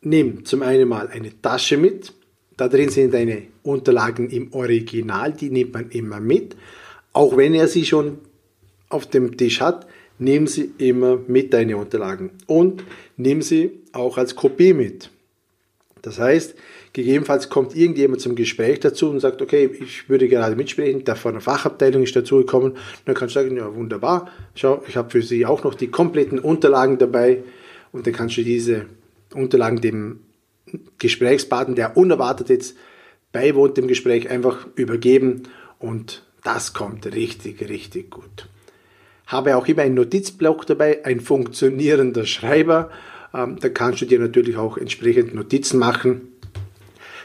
Nimm 0.00 0.44
zum 0.44 0.62
einen 0.62 0.88
mal 0.88 1.08
eine 1.08 1.40
Tasche 1.40 1.76
mit. 1.76 2.12
Da 2.62 2.68
drin 2.68 2.90
sind 2.90 3.12
deine 3.12 3.42
Unterlagen 3.64 4.30
im 4.30 4.52
Original, 4.52 5.32
die 5.32 5.50
nimmt 5.50 5.74
man 5.74 5.90
immer 5.90 6.20
mit. 6.20 6.54
Auch 7.12 7.36
wenn 7.36 7.54
er 7.54 7.66
sie 7.66 7.84
schon 7.84 8.18
auf 8.88 9.06
dem 9.06 9.36
Tisch 9.36 9.60
hat, 9.60 9.88
nimm 10.20 10.46
sie 10.46 10.70
immer 10.78 11.18
mit 11.26 11.52
deine 11.52 11.76
Unterlagen 11.76 12.30
und 12.46 12.84
nimm 13.16 13.42
sie 13.42 13.80
auch 13.90 14.16
als 14.16 14.36
Kopie 14.36 14.74
mit. 14.74 15.10
Das 16.02 16.20
heißt, 16.20 16.54
gegebenenfalls 16.92 17.48
kommt 17.48 17.74
irgendjemand 17.74 18.20
zum 18.20 18.36
Gespräch 18.36 18.78
dazu 18.78 19.10
und 19.10 19.18
sagt, 19.18 19.42
okay, 19.42 19.68
ich 19.80 20.08
würde 20.08 20.28
gerade 20.28 20.54
mitsprechen, 20.54 21.02
der 21.02 21.16
von 21.16 21.32
der 21.32 21.40
Fachabteilung 21.40 22.04
ist 22.04 22.14
dazugekommen. 22.14 22.76
Dann 23.06 23.16
kannst 23.16 23.34
du 23.34 23.40
sagen, 23.40 23.56
ja 23.56 23.74
wunderbar, 23.74 24.30
schau, 24.54 24.84
ich 24.86 24.96
habe 24.96 25.10
für 25.10 25.22
Sie 25.22 25.46
auch 25.46 25.64
noch 25.64 25.74
die 25.74 25.88
kompletten 25.88 26.38
Unterlagen 26.38 26.96
dabei 26.98 27.42
und 27.90 28.06
dann 28.06 28.14
kannst 28.14 28.36
du 28.36 28.44
diese 28.44 28.86
Unterlagen 29.34 29.80
dem 29.80 30.20
Gesprächspartner, 30.98 31.74
der 31.74 31.96
unerwartet 31.96 32.48
jetzt 32.48 32.76
beiwohnt 33.32 33.76
dem 33.76 33.88
Gespräch, 33.88 34.30
einfach 34.30 34.66
übergeben 34.76 35.44
und 35.78 36.24
das 36.44 36.74
kommt 36.74 37.06
richtig, 37.06 37.68
richtig 37.68 38.10
gut. 38.10 38.48
Habe 39.26 39.56
auch 39.56 39.66
immer 39.66 39.82
einen 39.82 39.94
Notizblock 39.94 40.66
dabei, 40.66 41.04
ein 41.04 41.20
funktionierender 41.20 42.26
Schreiber. 42.26 42.90
Ähm, 43.32 43.56
da 43.60 43.68
kannst 43.68 44.02
du 44.02 44.06
dir 44.06 44.18
natürlich 44.18 44.56
auch 44.56 44.76
entsprechend 44.76 45.34
Notizen 45.34 45.78
machen. 45.78 46.32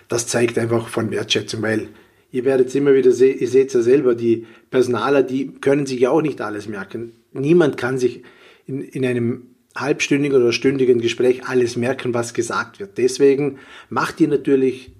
Das 0.07 0.27
zeigt 0.27 0.57
einfach 0.57 0.87
von 0.87 1.11
Wertschätzung, 1.11 1.61
weil 1.61 1.89
ihr 2.31 2.45
werdet 2.45 2.67
es 2.67 2.75
immer 2.75 2.93
wieder 2.93 3.11
sehen, 3.11 3.39
ihr 3.39 3.47
seht 3.47 3.67
es 3.67 3.73
ja 3.73 3.81
selber, 3.81 4.15
die 4.15 4.45
Personaler, 4.69 5.23
die 5.23 5.53
können 5.59 5.85
sich 5.85 5.99
ja 5.99 6.11
auch 6.11 6.21
nicht 6.21 6.39
alles 6.39 6.67
merken. 6.67 7.13
Niemand 7.33 7.77
kann 7.77 7.97
sich 7.97 8.23
in, 8.65 8.81
in 8.81 9.05
einem 9.05 9.47
halbstündigen 9.79 10.41
oder 10.41 10.51
stündigen 10.51 11.01
Gespräch 11.01 11.47
alles 11.47 11.75
merken, 11.75 12.13
was 12.13 12.33
gesagt 12.33 12.79
wird. 12.79 12.97
Deswegen 12.97 13.59
macht 13.89 14.19
ihr 14.19 14.27
natürlich, 14.27 14.91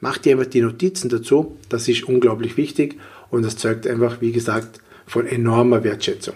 macht 0.00 0.26
ihr 0.26 0.32
einfach 0.32 0.50
die 0.50 0.60
Notizen 0.60 1.08
dazu. 1.08 1.56
Das 1.68 1.88
ist 1.88 2.04
unglaublich 2.04 2.56
wichtig 2.56 2.98
und 3.30 3.42
das 3.42 3.56
zeugt 3.56 3.86
einfach, 3.86 4.20
wie 4.20 4.32
gesagt, 4.32 4.80
von 5.06 5.26
enormer 5.26 5.84
Wertschätzung. 5.84 6.34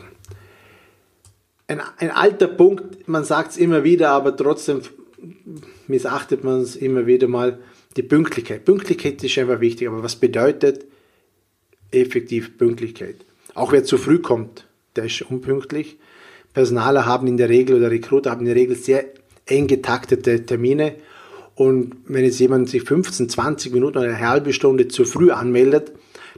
Ein, 1.66 1.80
ein 1.98 2.10
alter 2.10 2.48
Punkt, 2.48 3.08
man 3.08 3.24
sagt 3.24 3.52
es 3.52 3.56
immer 3.56 3.84
wieder, 3.84 4.10
aber 4.10 4.36
trotzdem 4.36 4.80
missachtet 5.86 6.44
man 6.44 6.60
es 6.60 6.76
immer 6.76 7.06
wieder 7.06 7.28
mal, 7.28 7.58
die 7.96 8.02
Pünktlichkeit. 8.02 8.64
Pünktlichkeit 8.64 9.22
ist 9.24 9.38
einfach 9.38 9.60
wichtig, 9.60 9.88
aber 9.88 10.02
was 10.02 10.16
bedeutet 10.16 10.86
effektiv 11.90 12.56
Pünktlichkeit? 12.56 13.16
Auch 13.54 13.72
wer 13.72 13.84
zu 13.84 13.98
früh 13.98 14.20
kommt, 14.20 14.66
der 14.94 15.04
ist 15.06 15.22
unpünktlich. 15.22 15.98
Personaler 16.58 17.06
haben 17.06 17.28
in 17.28 17.36
der 17.36 17.48
Regel 17.48 17.76
oder 17.76 17.88
Recruiter 17.88 18.32
haben 18.32 18.40
in 18.40 18.46
der 18.46 18.56
Regel 18.56 18.74
sehr 18.74 19.04
eng 19.46 19.68
getaktete 19.68 20.44
Termine 20.44 20.96
und 21.54 21.94
wenn 22.08 22.24
jetzt 22.24 22.40
jemand 22.40 22.68
sich 22.68 22.82
15, 22.82 23.28
20 23.28 23.72
Minuten 23.72 23.96
oder 23.96 24.08
eine 24.08 24.28
halbe 24.28 24.52
Stunde 24.52 24.88
zu 24.88 25.04
früh 25.04 25.30
anmeldet, 25.30 25.92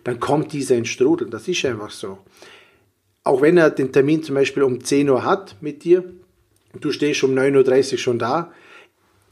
dann 0.05 0.21
kommt 0.21 0.53
dieser 0.53 0.77
ins 0.77 0.91
Strudel. 0.91 1.31
Das 1.31 1.49
ist 1.49 1.65
einfach 1.65 1.91
so. 1.91 2.19
Auch 3.25 3.41
wenn 3.41 3.57
er 3.57 3.71
den 3.71 3.93
Termin 3.93 4.23
zum 4.23 4.35
Beispiel 4.35 4.63
um 4.63 4.85
10 4.85 5.09
Uhr 5.09 5.25
hat 5.25 5.57
mit 5.63 5.85
dir, 5.85 6.05
du 6.79 6.93
stehst 6.93 7.25
um 7.25 7.31
9.30 7.31 7.93
Uhr 7.93 7.99
schon 7.99 8.19
da, 8.19 8.53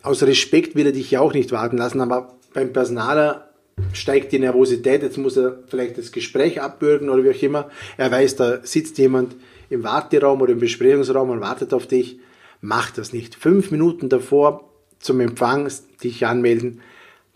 aus 0.03 0.23
Respekt 0.23 0.75
will 0.75 0.87
er 0.87 0.93
dich 0.93 1.11
ja 1.11 1.21
auch 1.21 1.35
nicht 1.35 1.53
warten 1.53 1.77
lassen, 1.77 2.01
aber 2.01 2.39
beim 2.55 2.73
Personaler 2.73 3.51
steigt 3.93 4.33
die 4.33 4.39
Nervosität, 4.39 5.03
jetzt 5.03 5.19
muss 5.19 5.37
er 5.37 5.59
vielleicht 5.67 5.99
das 5.99 6.13
Gespräch 6.13 6.63
abbürgen 6.63 7.11
oder 7.11 7.25
wie 7.25 7.31
auch 7.31 7.43
immer. 7.43 7.71
Er 7.99 8.11
weiß, 8.11 8.37
da 8.37 8.61
sitzt 8.65 8.97
jemand 8.97 9.37
im 9.71 9.83
Warteraum 9.83 10.41
oder 10.41 10.53
im 10.53 10.61
Besprechungsraum 10.61 11.31
und 11.31 11.41
wartet 11.41 11.75
auf 11.75 11.87
dich. 11.87 12.19
Mach 12.61 12.91
das 12.91 13.13
nicht. 13.13 13.35
Fünf 13.35 13.71
Minuten 13.71 14.09
davor 14.09 14.69
zum 14.99 15.21
Empfang 15.21 15.71
dich 16.03 16.27
anmelden, 16.27 16.81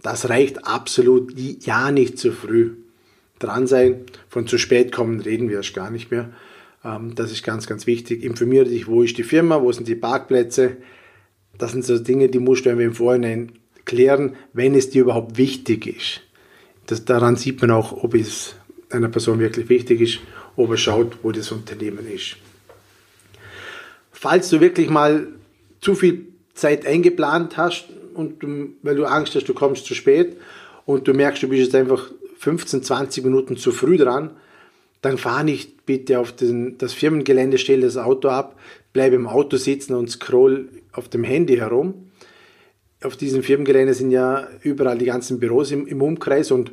das 0.02 0.28
reicht 0.28 0.66
absolut 0.66 1.32
ja 1.38 1.90
nicht 1.90 2.18
zu 2.18 2.32
früh 2.32 2.72
dran 3.38 3.66
sein. 3.66 4.04
Von 4.28 4.46
zu 4.46 4.58
spät 4.58 4.92
kommen 4.92 5.20
reden 5.20 5.48
wir 5.48 5.56
erst 5.56 5.74
gar 5.74 5.90
nicht 5.90 6.10
mehr. 6.10 6.32
Ähm, 6.84 7.14
das 7.14 7.30
ist 7.30 7.44
ganz, 7.44 7.66
ganz 7.66 7.86
wichtig. 7.86 8.24
Informiere 8.24 8.64
dich, 8.64 8.88
wo 8.88 9.02
ist 9.02 9.18
die 9.18 9.22
Firma, 9.22 9.62
wo 9.62 9.70
sind 9.70 9.88
die 9.88 9.94
Parkplätze. 9.94 10.78
Das 11.56 11.72
sind 11.72 11.84
so 11.84 11.98
Dinge, 11.98 12.28
die 12.28 12.38
musst 12.38 12.66
du 12.66 12.70
im 12.70 12.94
Vorhinein 12.94 13.52
klären, 13.84 14.36
wenn 14.52 14.74
es 14.74 14.90
dir 14.90 15.02
überhaupt 15.02 15.38
wichtig 15.38 15.86
ist. 15.86 16.22
Das, 16.86 17.04
daran 17.04 17.36
sieht 17.36 17.60
man 17.60 17.70
auch, 17.70 17.92
ob 17.92 18.14
es 18.14 18.56
einer 18.92 19.08
Person 19.08 19.38
wirklich 19.38 19.68
wichtig 19.68 20.00
ist, 20.00 20.18
ob 20.56 20.70
er 20.70 20.76
schaut, 20.76 21.18
wo 21.22 21.32
das 21.32 21.50
Unternehmen 21.52 22.06
ist. 22.10 22.36
Falls 24.12 24.48
du 24.50 24.60
wirklich 24.60 24.88
mal 24.88 25.28
zu 25.80 25.94
viel 25.94 26.26
Zeit 26.54 26.86
eingeplant 26.86 27.56
hast 27.56 27.88
und 28.14 28.42
du, 28.42 28.70
weil 28.82 28.96
du 28.96 29.04
Angst 29.04 29.34
hast, 29.34 29.48
du 29.48 29.54
kommst 29.54 29.86
zu 29.86 29.94
spät 29.94 30.36
und 30.86 31.08
du 31.08 31.14
merkst, 31.14 31.42
du 31.42 31.48
bist 31.48 31.62
jetzt 31.62 31.74
einfach 31.74 32.10
15, 32.38 32.82
20 32.82 33.24
Minuten 33.24 33.56
zu 33.56 33.72
früh 33.72 33.96
dran, 33.96 34.30
dann 35.00 35.18
fahr 35.18 35.42
nicht 35.42 35.84
bitte 35.86 36.20
auf 36.20 36.32
den, 36.32 36.78
das 36.78 36.92
Firmengelände, 36.92 37.58
stell 37.58 37.80
das 37.80 37.96
Auto 37.96 38.28
ab, 38.28 38.58
bleib 38.92 39.12
im 39.12 39.26
Auto 39.26 39.56
sitzen 39.56 39.94
und 39.94 40.10
scroll 40.10 40.68
auf 40.92 41.08
dem 41.08 41.24
Handy 41.24 41.56
herum. 41.56 42.10
Auf 43.02 43.16
diesem 43.16 43.42
Firmengelände 43.42 43.94
sind 43.94 44.12
ja 44.12 44.46
überall 44.62 44.98
die 44.98 45.06
ganzen 45.06 45.40
Büros 45.40 45.72
im, 45.72 45.86
im 45.88 46.00
Umkreis 46.02 46.52
und 46.52 46.70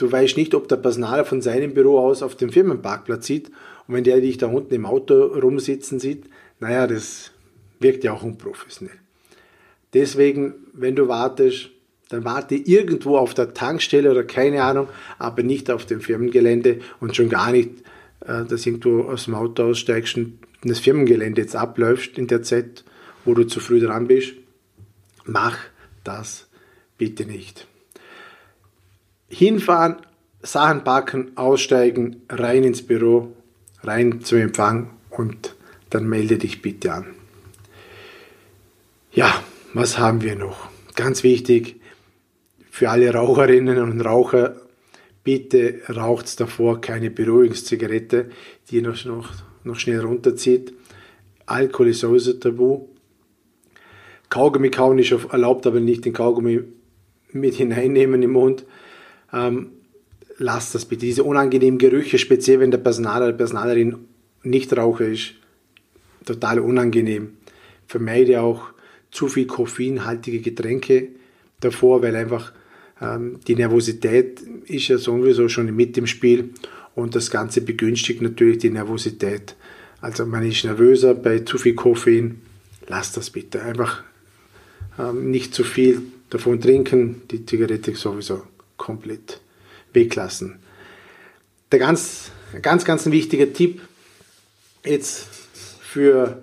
du 0.00 0.10
weißt 0.10 0.36
nicht, 0.36 0.54
ob 0.54 0.68
der 0.68 0.76
Personal 0.76 1.24
von 1.24 1.42
seinem 1.42 1.74
Büro 1.74 1.98
aus 1.98 2.22
auf 2.22 2.34
dem 2.34 2.50
Firmenparkplatz 2.50 3.26
sieht 3.26 3.48
und 3.86 3.94
wenn 3.94 4.04
der 4.04 4.20
dich 4.20 4.38
da 4.38 4.46
unten 4.46 4.74
im 4.74 4.86
Auto 4.86 5.26
rumsitzen 5.26 6.00
sieht, 6.00 6.24
naja, 6.58 6.86
das 6.86 7.32
wirkt 7.80 8.04
ja 8.04 8.12
auch 8.12 8.22
unprofessionell. 8.22 8.96
Deswegen, 9.92 10.54
wenn 10.72 10.96
du 10.96 11.08
wartest, 11.08 11.70
dann 12.08 12.24
warte 12.24 12.54
irgendwo 12.54 13.16
auf 13.16 13.34
der 13.34 13.54
Tankstelle 13.54 14.10
oder 14.10 14.24
keine 14.24 14.62
Ahnung, 14.62 14.88
aber 15.18 15.42
nicht 15.42 15.70
auf 15.70 15.86
dem 15.86 16.00
Firmengelände 16.00 16.80
und 17.00 17.14
schon 17.14 17.28
gar 17.28 17.52
nicht, 17.52 17.70
äh, 18.20 18.44
dass 18.44 18.66
irgendwo 18.66 19.02
aus 19.02 19.24
dem 19.24 19.34
Auto 19.34 19.64
aussteigst 19.64 20.16
und 20.16 20.38
das 20.62 20.80
Firmengelände 20.80 21.40
jetzt 21.40 21.56
abläufst 21.56 22.18
in 22.18 22.26
der 22.26 22.42
Zeit, 22.42 22.84
wo 23.24 23.34
du 23.34 23.44
zu 23.44 23.60
früh 23.60 23.80
dran 23.80 24.08
bist. 24.08 24.34
Mach 25.24 25.58
das 26.04 26.48
bitte 26.98 27.24
nicht. 27.24 27.66
Hinfahren, 29.30 29.96
Sachen 30.42 30.84
packen, 30.84 31.36
aussteigen, 31.36 32.22
rein 32.28 32.64
ins 32.64 32.82
Büro, 32.82 33.32
rein 33.82 34.20
zum 34.20 34.38
Empfang 34.38 34.90
und 35.10 35.54
dann 35.88 36.08
melde 36.08 36.36
dich 36.36 36.60
bitte 36.62 36.92
an. 36.92 37.06
Ja, 39.12 39.42
was 39.72 39.98
haben 39.98 40.22
wir 40.22 40.36
noch? 40.36 40.68
Ganz 40.94 41.22
wichtig, 41.22 41.80
für 42.70 42.90
alle 42.90 43.12
Raucherinnen 43.12 43.78
und 43.78 44.00
Raucher, 44.00 44.56
bitte 45.24 45.80
raucht 45.88 46.40
davor 46.40 46.80
keine 46.80 47.10
Beruhigungszigarette, 47.10 48.30
die 48.70 48.82
noch, 48.82 49.04
noch, 49.04 49.32
noch 49.64 49.78
schnell 49.78 50.00
runterzieht. 50.00 50.72
Alkohol 51.46 51.88
ist 51.88 52.00
sowieso 52.00 52.32
tabu. 52.34 52.86
Kaugummi 54.28 54.70
kauen 54.70 54.98
ist 54.98 55.12
erlaubt, 55.12 55.66
aber 55.66 55.80
nicht 55.80 56.04
den 56.04 56.12
Kaugummi 56.12 56.62
mit 57.32 57.54
hineinnehmen 57.54 58.22
im 58.22 58.32
Mund. 58.32 58.64
Ähm, 59.32 59.70
lasst 60.38 60.74
das 60.74 60.84
bitte. 60.84 61.06
Diese 61.06 61.24
unangenehmen 61.24 61.78
Gerüche, 61.78 62.18
speziell 62.18 62.60
wenn 62.60 62.70
der 62.70 62.78
Personaler 62.78 63.28
oder 63.28 63.36
Personalerin 63.36 63.96
nicht 64.42 64.76
Raucher 64.76 65.06
ist, 65.06 65.34
total 66.24 66.60
unangenehm. 66.60 67.34
Vermeide 67.86 68.40
auch 68.40 68.70
zu 69.10 69.28
viel 69.28 69.46
koffeinhaltige 69.46 70.40
Getränke 70.40 71.08
davor, 71.60 72.02
weil 72.02 72.16
einfach 72.16 72.52
ähm, 73.00 73.40
die 73.46 73.56
Nervosität 73.56 74.40
ist 74.66 74.88
ja 74.88 74.98
sowieso 74.98 75.48
schon 75.48 75.74
mit 75.74 75.96
im 75.98 76.06
Spiel 76.06 76.50
und 76.94 77.14
das 77.14 77.30
Ganze 77.30 77.60
begünstigt 77.60 78.22
natürlich 78.22 78.58
die 78.58 78.70
Nervosität. 78.70 79.56
Also 80.00 80.24
man 80.24 80.46
ist 80.46 80.64
nervöser 80.64 81.14
bei 81.14 81.40
zu 81.40 81.58
viel 81.58 81.74
Koffein, 81.74 82.40
lasst 82.86 83.16
das 83.16 83.30
bitte. 83.30 83.62
Einfach 83.62 84.04
ähm, 84.98 85.30
nicht 85.30 85.54
zu 85.54 85.64
viel 85.64 86.02
davon 86.30 86.60
trinken, 86.60 87.22
die 87.30 87.44
Zigarette 87.44 87.94
sowieso 87.94 88.42
komplett 88.80 89.40
weglassen. 89.92 90.58
Der 91.70 91.78
ganz, 91.78 92.32
ganz, 92.62 92.84
ganz 92.84 93.06
ein 93.06 93.12
wichtiger 93.12 93.52
Tipp 93.52 93.82
jetzt 94.84 95.28
für 95.80 96.42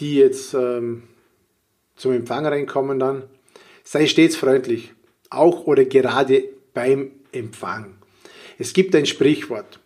die 0.00 0.16
jetzt 0.16 0.54
ähm, 0.54 1.04
zum 1.96 2.12
Empfang 2.12 2.44
reinkommen 2.46 2.98
dann, 2.98 3.22
sei 3.84 4.06
stets 4.06 4.36
freundlich 4.36 4.92
auch 5.30 5.66
oder 5.66 5.84
gerade 5.84 6.44
beim 6.74 7.12
Empfang. 7.32 7.94
Es 8.58 8.72
gibt 8.72 8.94
ein 8.96 9.06
Sprichwort 9.06 9.78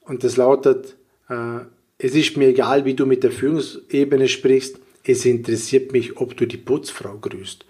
und 0.00 0.22
das 0.22 0.36
lautet, 0.36 0.96
äh, 1.28 1.60
es 1.98 2.14
ist 2.14 2.36
mir 2.36 2.48
egal, 2.48 2.84
wie 2.84 2.94
du 2.94 3.06
mit 3.06 3.24
der 3.24 3.32
Führungsebene 3.32 4.28
sprichst, 4.28 4.78
es 5.04 5.24
interessiert 5.24 5.90
mich, 5.92 6.16
ob 6.16 6.36
du 6.36 6.46
die 6.46 6.56
Putzfrau 6.56 7.18
grüßt. 7.18 7.64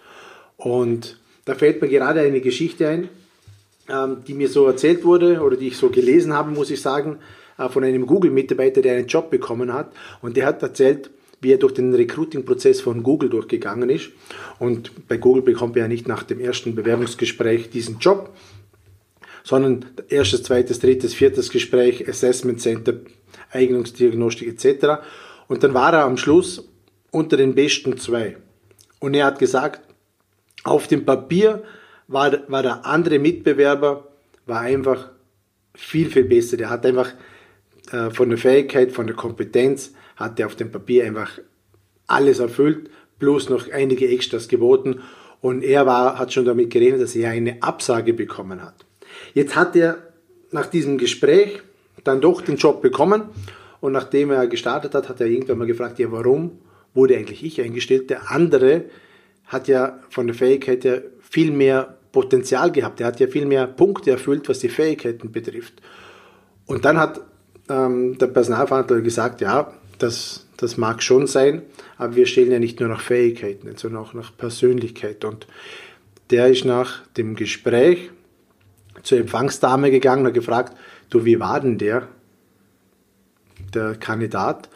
Und 0.57 1.19
da 1.45 1.55
fällt 1.55 1.81
mir 1.81 1.89
gerade 1.89 2.21
eine 2.21 2.41
Geschichte 2.41 2.87
ein. 2.87 3.09
Ähm, 3.89 4.17
die 4.27 4.33
mir 4.33 4.49
so 4.49 4.65
erzählt 4.65 5.03
wurde 5.03 5.41
oder 5.41 5.57
die 5.57 5.67
ich 5.67 5.77
so 5.77 5.89
gelesen 5.89 6.33
habe, 6.33 6.51
muss 6.51 6.71
ich 6.71 6.81
sagen, 6.81 7.19
äh, 7.57 7.69
von 7.69 7.83
einem 7.83 8.05
Google-Mitarbeiter, 8.05 8.81
der 8.81 8.95
einen 8.95 9.07
Job 9.07 9.29
bekommen 9.29 9.73
hat. 9.73 9.91
Und 10.21 10.37
der 10.37 10.45
hat 10.45 10.61
erzählt, 10.63 11.09
wie 11.41 11.51
er 11.51 11.57
durch 11.57 11.73
den 11.73 11.93
Recruiting-Prozess 11.93 12.81
von 12.81 13.03
Google 13.03 13.29
durchgegangen 13.29 13.89
ist. 13.89 14.09
Und 14.59 15.07
bei 15.07 15.17
Google 15.17 15.43
bekommt 15.43 15.75
er 15.75 15.83
ja 15.83 15.87
nicht 15.87 16.07
nach 16.07 16.23
dem 16.23 16.39
ersten 16.39 16.75
Bewerbungsgespräch 16.75 17.69
diesen 17.69 17.99
Job, 17.99 18.33
sondern 19.43 19.85
erstes, 20.07 20.43
zweites, 20.43 20.79
drittes, 20.79 21.13
viertes 21.13 21.49
Gespräch, 21.49 22.07
Assessment 22.07 22.61
Center, 22.61 22.93
Eignungsdiagnostik 23.51 24.47
etc. 24.47 25.03
Und 25.47 25.63
dann 25.63 25.73
war 25.73 25.93
er 25.93 26.05
am 26.05 26.15
Schluss 26.15 26.69
unter 27.11 27.35
den 27.35 27.53
besten 27.53 27.97
zwei. 27.97 28.37
Und 28.99 29.13
er 29.13 29.25
hat 29.25 29.37
gesagt, 29.37 29.81
auf 30.63 30.87
dem 30.87 31.03
Papier 31.05 31.63
war, 32.07 32.39
war 32.47 32.63
der 32.63 32.85
andere 32.85 33.19
Mitbewerber 33.19 34.07
war 34.45 34.61
einfach 34.61 35.09
viel, 35.75 36.09
viel 36.09 36.25
besser. 36.25 36.57
Der 36.57 36.69
hat 36.69 36.85
einfach 36.85 37.13
äh, 37.91 38.09
von 38.09 38.29
der 38.29 38.37
Fähigkeit, 38.37 38.91
von 38.91 39.07
der 39.07 39.15
Kompetenz, 39.15 39.93
hat 40.15 40.39
er 40.39 40.47
auf 40.47 40.55
dem 40.55 40.71
Papier 40.71 41.05
einfach 41.05 41.39
alles 42.07 42.39
erfüllt, 42.39 42.89
plus 43.19 43.49
noch 43.49 43.71
einige 43.71 44.07
Extras 44.07 44.47
geboten. 44.47 45.01
Und 45.41 45.63
er 45.63 45.85
war, 45.85 46.17
hat 46.19 46.33
schon 46.33 46.45
damit 46.45 46.69
gerechnet, 46.69 47.01
dass 47.01 47.15
er 47.15 47.31
eine 47.31 47.61
Absage 47.61 48.13
bekommen 48.13 48.61
hat. 48.61 48.85
Jetzt 49.33 49.55
hat 49.55 49.75
er 49.75 49.97
nach 50.51 50.67
diesem 50.67 50.97
Gespräch 50.97 51.61
dann 52.03 52.21
doch 52.21 52.41
den 52.41 52.57
Job 52.57 52.81
bekommen 52.81 53.23
und 53.81 53.91
nachdem 53.91 54.31
er 54.31 54.47
gestartet 54.47 54.95
hat, 54.95 55.09
hat 55.09 55.19
er 55.19 55.27
irgendwann 55.27 55.57
mal 55.57 55.67
gefragt, 55.67 55.99
ja 55.99 56.11
warum 56.11 56.59
wurde 56.93 57.17
eigentlich 57.17 57.43
ich 57.43 57.61
eingestellt? 57.61 58.09
Der 58.09 58.31
andere 58.31 58.85
hat 59.45 59.67
ja 59.67 59.99
von 60.09 60.27
der 60.27 60.35
Fähigkeit 60.35 60.83
her 60.85 61.01
viel 61.33 61.51
mehr 61.51 61.97
Potenzial 62.11 62.71
gehabt. 62.71 63.01
Er 63.01 63.07
hat 63.07 63.19
ja 63.19 63.25
viel 63.25 63.47
mehr 63.47 63.65
Punkte 63.65 64.11
erfüllt, 64.11 64.47
was 64.47 64.59
die 64.59 64.69
Fähigkeiten 64.69 65.31
betrifft. 65.31 65.81
Und 66.67 66.85
dann 66.85 66.99
hat 66.99 67.21
ähm, 67.69 68.19
der 68.19 68.27
Personalverantwortler 68.27 69.03
gesagt, 69.03 69.41
ja, 69.41 69.73
das, 69.97 70.45
das 70.57 70.77
mag 70.77 71.01
schon 71.01 71.25
sein, 71.25 71.63
aber 71.97 72.15
wir 72.15 72.27
stellen 72.27 72.51
ja 72.51 72.59
nicht 72.59 72.79
nur 72.79 72.87
nach 72.87 73.01
Fähigkeiten, 73.01 73.75
sondern 73.75 74.03
auch 74.03 74.13
nach 74.13 74.37
Persönlichkeit. 74.37 75.25
Und 75.25 75.47
der 76.29 76.49
ist 76.49 76.65
nach 76.65 77.07
dem 77.17 77.35
Gespräch 77.35 78.11
zur 79.01 79.17
Empfangsdame 79.17 79.89
gegangen 79.89 80.27
und 80.27 80.33
gefragt, 80.33 80.77
du, 81.09 81.25
wie 81.25 81.39
war 81.39 81.59
denn 81.61 81.79
der, 81.79 82.09
der 83.73 83.95
Kandidat? 83.95 84.69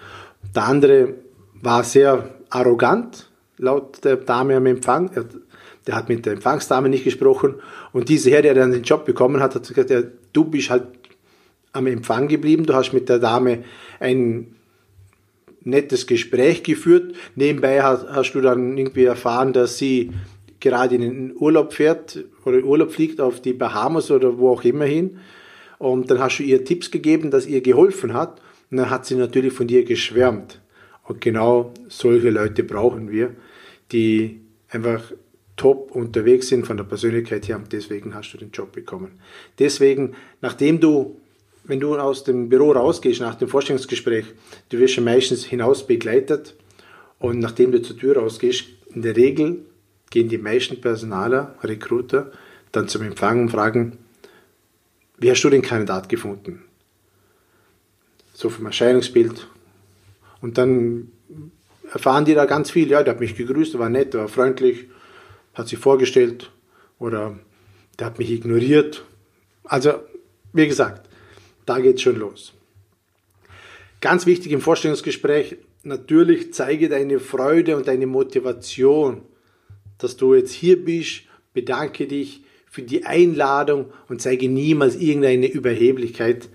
Der 0.56 0.64
andere 0.64 1.14
war 1.54 1.84
sehr 1.84 2.32
arrogant, 2.50 3.30
laut 3.58 4.04
der 4.04 4.16
Dame 4.16 4.56
am 4.56 4.66
Empfang. 4.66 5.12
Der 5.88 5.96
hat 5.96 6.10
mit 6.10 6.26
der 6.26 6.34
Empfangsdame 6.34 6.90
nicht 6.90 7.06
gesprochen. 7.06 7.56
Und 7.94 8.10
diese 8.10 8.30
Herr, 8.30 8.42
der 8.42 8.54
dann 8.54 8.72
den 8.72 8.84
Job 8.84 9.06
bekommen 9.06 9.42
hat, 9.42 9.56
hat 9.56 9.68
gesagt, 9.68 10.12
du 10.34 10.44
bist 10.46 10.70
halt 10.70 10.84
am 11.72 11.88
Empfang 11.88 12.28
geblieben, 12.28 12.66
du 12.66 12.74
hast 12.74 12.94
mit 12.94 13.08
der 13.10 13.20
Dame 13.20 13.64
ein 14.00 14.56
nettes 15.62 16.08
Gespräch 16.08 16.64
geführt. 16.64 17.16
Nebenbei 17.36 17.82
hast, 17.82 18.08
hast 18.10 18.34
du 18.34 18.42
dann 18.42 18.78
irgendwie 18.78 19.06
erfahren, 19.06 19.54
dass 19.54 19.78
sie 19.78 20.12
gerade 20.60 20.96
in 20.96 21.02
den 21.02 21.34
Urlaub 21.36 21.74
fährt 21.74 22.26
oder 22.46 22.58
in 22.58 22.64
Urlaub 22.64 22.92
fliegt 22.92 23.22
auf 23.22 23.42
die 23.42 23.54
Bahamas 23.54 24.10
oder 24.12 24.38
wo 24.38 24.50
auch 24.50 24.64
immer 24.64 24.86
hin. 24.86 25.20
Und 25.78 26.10
dann 26.10 26.20
hast 26.20 26.40
du 26.40 26.44
ihr 26.44 26.66
Tipps 26.66 26.90
gegeben, 26.90 27.30
dass 27.30 27.46
ihr 27.46 27.62
geholfen 27.62 28.14
hat. 28.14 28.42
Und 28.72 28.78
dann 28.78 28.90
hat 28.90 29.06
sie 29.06 29.16
natürlich 29.16 29.54
von 29.54 29.68
dir 29.68 29.84
geschwärmt. 29.86 30.60
Und 31.04 31.22
genau 31.22 31.72
solche 31.88 32.32
Leute 32.32 32.64
brauchen 32.64 33.12
wir, 33.12 33.36
die 33.92 34.42
einfach 34.70 35.12
top 35.58 35.92
unterwegs 35.92 36.48
sind 36.48 36.66
von 36.66 36.78
der 36.78 36.86
Persönlichkeit 36.86 37.48
her 37.48 37.58
und 37.58 37.74
deswegen 37.74 38.16
hast 38.16 38.32
du 38.32 38.38
den 38.38 38.52
Job 38.52 38.72
bekommen. 38.72 39.20
Deswegen, 39.60 40.16
nachdem 40.42 40.80
du, 40.80 41.20
wenn 41.66 41.80
du 41.80 41.98
aus 41.98 42.24
dem 42.24 42.48
Büro 42.48 42.72
rausgehst 42.72 43.20
nach 43.20 43.36
dem 43.36 43.50
Vorstellungsgespräch, 43.50 44.26
du 44.70 44.80
wirst 44.80 44.96
ja 44.96 45.04
meistens 45.04 45.44
hinaus 45.44 45.86
begleitet 45.86 46.56
und 47.20 47.40
nachdem 47.40 47.72
du 47.72 47.82
zur 47.82 47.98
Tür 47.98 48.18
rausgehst, 48.18 48.66
in 48.94 49.02
der 49.02 49.18
Regel 49.18 49.66
gehen 50.10 50.30
die 50.30 50.38
meisten 50.38 50.80
Personaler, 50.80 51.56
Recruiter, 51.64 52.32
dann 52.72 52.88
zum 52.88 53.02
Empfang 53.02 53.42
und 53.42 53.50
fragen, 53.50 53.98
wie 55.18 55.32
hast 55.32 55.42
du 55.42 55.50
den 55.50 55.64
Kandidat 55.64 56.10
gefunden? 56.10 56.64
So 58.34 58.50
vom 58.50 58.68
Erscheinungsbild. 58.68 59.48
Und 60.42 60.60
dann 60.60 61.12
erfahren 61.92 62.26
die 62.26 62.36
da 62.36 62.46
ganz 62.46 62.70
viel. 62.70 62.90
Ja, 62.90 63.02
der 63.02 63.16
hat 63.16 63.20
mich 63.20 63.36
gegrüßt, 63.36 63.80
war 63.80 63.90
nett, 63.90 64.14
war 64.14 64.28
freundlich, 64.28 64.86
hat 65.58 65.68
sich 65.68 65.80
vorgestellt 65.80 66.52
oder 67.00 67.38
der 67.98 68.08
hat 68.08 68.20
mich 68.20 68.32
ignoriert. 68.32 69.04
Also, 69.64 69.94
wie 70.54 70.68
gesagt, 70.68 71.10
da 71.66 71.80
geht 71.80 71.96
es 71.96 72.02
schon 72.04 72.18
los. 72.18 72.54
Ganz 74.00 74.28
wichtig 74.28 74.52
im 74.52 74.62
Vorstellungsgespräch, 74.62 75.58
natürlich 75.84 76.54
zeige 76.54 76.90
deine 76.90 77.20
Freude 77.20 77.76
und 77.76 77.88
deine 77.88 78.06
Motivation, 78.06 79.24
dass 79.98 80.16
du 80.16 80.36
jetzt 80.36 80.52
hier 80.52 80.84
bist, 80.84 81.24
bedanke 81.54 82.06
dich, 82.06 82.44
für 82.70 82.84
die 82.84 83.06
Einladung 83.06 83.92
und 84.08 84.22
zeige 84.22 84.48
niemals 84.48 84.96
irgendeine 84.96 85.48
Überheblichkeit 85.48 86.48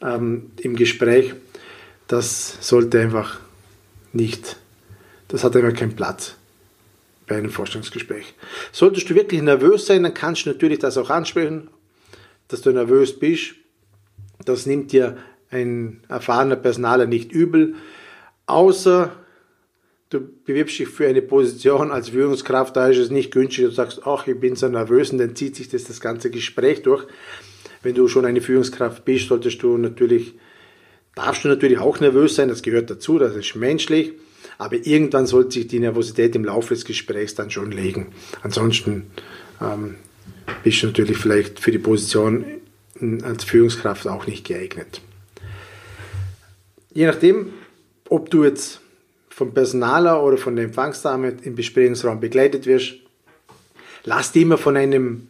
ähm, 0.00 0.52
im 0.60 0.76
Gespräch. 0.76 1.34
Das 2.06 2.58
sollte 2.60 3.00
einfach 3.00 3.40
nicht, 4.12 4.56
das 5.26 5.42
hat 5.42 5.56
einfach 5.56 5.76
keinen 5.76 5.96
Platz 5.96 6.36
bei 7.26 7.36
einem 7.36 7.50
Vorstellungsgespräch. 7.50 8.34
Solltest 8.72 9.08
du 9.08 9.14
wirklich 9.14 9.42
nervös 9.42 9.86
sein, 9.86 10.02
dann 10.02 10.14
kannst 10.14 10.46
du 10.46 10.50
natürlich 10.50 10.78
das 10.78 10.98
auch 10.98 11.10
ansprechen, 11.10 11.68
dass 12.48 12.62
du 12.62 12.70
nervös 12.70 13.18
bist. 13.18 13.54
Das 14.44 14.66
nimmt 14.66 14.92
dir 14.92 15.16
ein 15.50 16.02
erfahrener 16.08 16.56
Personaler 16.56 17.06
nicht 17.06 17.32
übel, 17.32 17.74
außer 18.46 19.12
du 20.10 20.20
bewirbst 20.44 20.78
dich 20.78 20.88
für 20.88 21.08
eine 21.08 21.22
Position 21.22 21.90
als 21.90 22.10
Führungskraft, 22.10 22.76
da 22.76 22.88
ist 22.88 22.98
es 22.98 23.10
nicht 23.10 23.32
günstig, 23.32 23.64
du 23.64 23.70
sagst, 23.70 24.02
ach, 24.04 24.26
ich 24.26 24.38
bin 24.38 24.56
so 24.56 24.68
nervös 24.68 25.10
und 25.10 25.18
dann 25.18 25.34
zieht 25.34 25.56
sich 25.56 25.68
das, 25.68 25.84
das 25.84 26.00
ganze 26.00 26.30
Gespräch 26.30 26.82
durch. 26.82 27.06
Wenn 27.82 27.94
du 27.94 28.08
schon 28.08 28.24
eine 28.24 28.40
Führungskraft 28.40 29.04
bist, 29.04 29.28
solltest 29.28 29.62
du 29.62 29.76
natürlich, 29.76 30.34
darfst 31.14 31.44
du 31.44 31.48
natürlich 31.48 31.78
auch 31.78 32.00
nervös 32.00 32.36
sein, 32.36 32.48
das 32.48 32.62
gehört 32.62 32.90
dazu, 32.90 33.18
das 33.18 33.34
ist 33.34 33.56
menschlich, 33.56 34.12
aber 34.58 34.76
irgendwann 34.86 35.26
sollte 35.26 35.52
sich 35.52 35.66
die 35.66 35.80
Nervosität 35.80 36.34
im 36.36 36.44
Laufe 36.44 36.74
des 36.74 36.84
Gesprächs 36.84 37.34
dann 37.34 37.50
schon 37.50 37.72
legen. 37.72 38.08
Ansonsten 38.42 39.06
ähm, 39.60 39.96
bist 40.62 40.82
du 40.82 40.86
natürlich 40.86 41.18
vielleicht 41.18 41.60
für 41.60 41.72
die 41.72 41.78
Position 41.78 42.44
als 43.22 43.44
Führungskraft 43.44 44.06
auch 44.06 44.26
nicht 44.26 44.46
geeignet. 44.46 45.00
Je 46.92 47.06
nachdem, 47.06 47.52
ob 48.08 48.30
du 48.30 48.44
jetzt 48.44 48.80
vom 49.28 49.52
Personaler 49.52 50.22
oder 50.22 50.36
von 50.36 50.54
der 50.54 50.66
Empfangsdame 50.66 51.34
im 51.42 51.56
Besprechungsraum 51.56 52.20
begleitet 52.20 52.66
wirst, 52.66 52.94
lass 54.04 54.30
dir 54.30 54.42
immer 54.42 54.58
von 54.58 54.76
einem, 54.76 55.26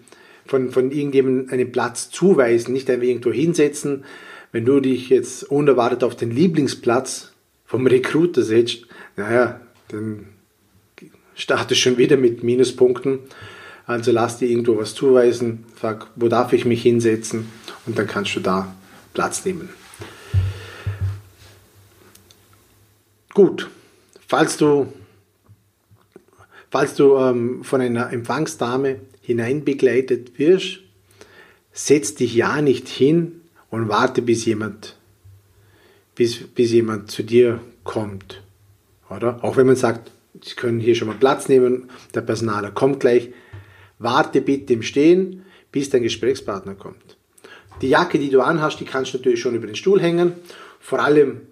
von, 0.46 0.70
von 0.70 0.90
irgendjemandem 0.90 1.50
einen 1.50 1.72
Platz 1.72 2.10
zuweisen, 2.10 2.74
nicht 2.74 2.90
einfach 2.90 3.06
irgendwo 3.06 3.32
hinsetzen. 3.32 4.04
Wenn 4.52 4.66
du 4.66 4.80
dich 4.80 5.08
jetzt 5.08 5.44
unerwartet 5.44 6.04
auf 6.04 6.16
den 6.16 6.30
Lieblingsplatz 6.30 7.32
vom 7.64 7.86
Recruiter 7.86 8.42
setzt, 8.42 8.86
naja, 9.16 9.60
dann 9.88 10.26
startest 11.34 11.70
du 11.70 11.74
schon 11.74 11.98
wieder 11.98 12.16
mit 12.16 12.42
Minuspunkten. 12.42 13.20
Also 13.86 14.12
lass 14.12 14.38
dir 14.38 14.48
irgendwo 14.48 14.78
was 14.78 14.94
zuweisen, 14.94 15.64
sag, 15.80 16.06
wo 16.16 16.28
darf 16.28 16.52
ich 16.52 16.64
mich 16.64 16.82
hinsetzen 16.82 17.48
und 17.86 17.98
dann 17.98 18.06
kannst 18.06 18.34
du 18.34 18.40
da 18.40 18.74
Platz 19.12 19.44
nehmen. 19.44 19.68
Gut, 23.34 23.68
Falls 24.26 24.56
du, 24.56 24.92
falls 26.70 26.94
du 26.94 27.16
ähm, 27.16 27.62
von 27.62 27.80
einer 27.80 28.12
Empfangsdame 28.12 29.00
hineinbegleitet 29.20 30.38
wirst, 30.38 30.80
setz 31.72 32.14
dich 32.14 32.34
ja 32.34 32.60
nicht 32.62 32.88
hin 32.88 33.42
und 33.70 33.88
warte, 33.88 34.22
bis 34.22 34.44
jemand, 34.44 34.96
bis, 36.14 36.38
bis 36.48 36.72
jemand 36.72 37.10
zu 37.10 37.22
dir 37.22 37.60
kommt. 37.84 38.42
Oder? 39.16 39.42
Auch 39.42 39.56
wenn 39.56 39.66
man 39.66 39.76
sagt, 39.76 40.10
Sie 40.42 40.56
können 40.56 40.80
hier 40.80 40.96
schon 40.96 41.08
mal 41.08 41.16
Platz 41.16 41.48
nehmen, 41.48 41.90
der 42.14 42.22
Personaler 42.22 42.72
kommt 42.72 42.98
gleich. 42.98 43.30
Warte 44.00 44.40
bitte 44.40 44.72
im 44.72 44.82
Stehen, 44.82 45.44
bis 45.70 45.90
dein 45.90 46.02
Gesprächspartner 46.02 46.74
kommt. 46.74 47.16
Die 47.82 47.88
Jacke, 47.88 48.18
die 48.18 48.30
du 48.30 48.40
anhast, 48.40 48.80
die 48.80 48.84
kannst 48.84 49.14
du 49.14 49.18
natürlich 49.18 49.40
schon 49.40 49.54
über 49.54 49.66
den 49.66 49.76
Stuhl 49.76 50.00
hängen. 50.00 50.32
Vor 50.80 50.98
allem 50.98 51.42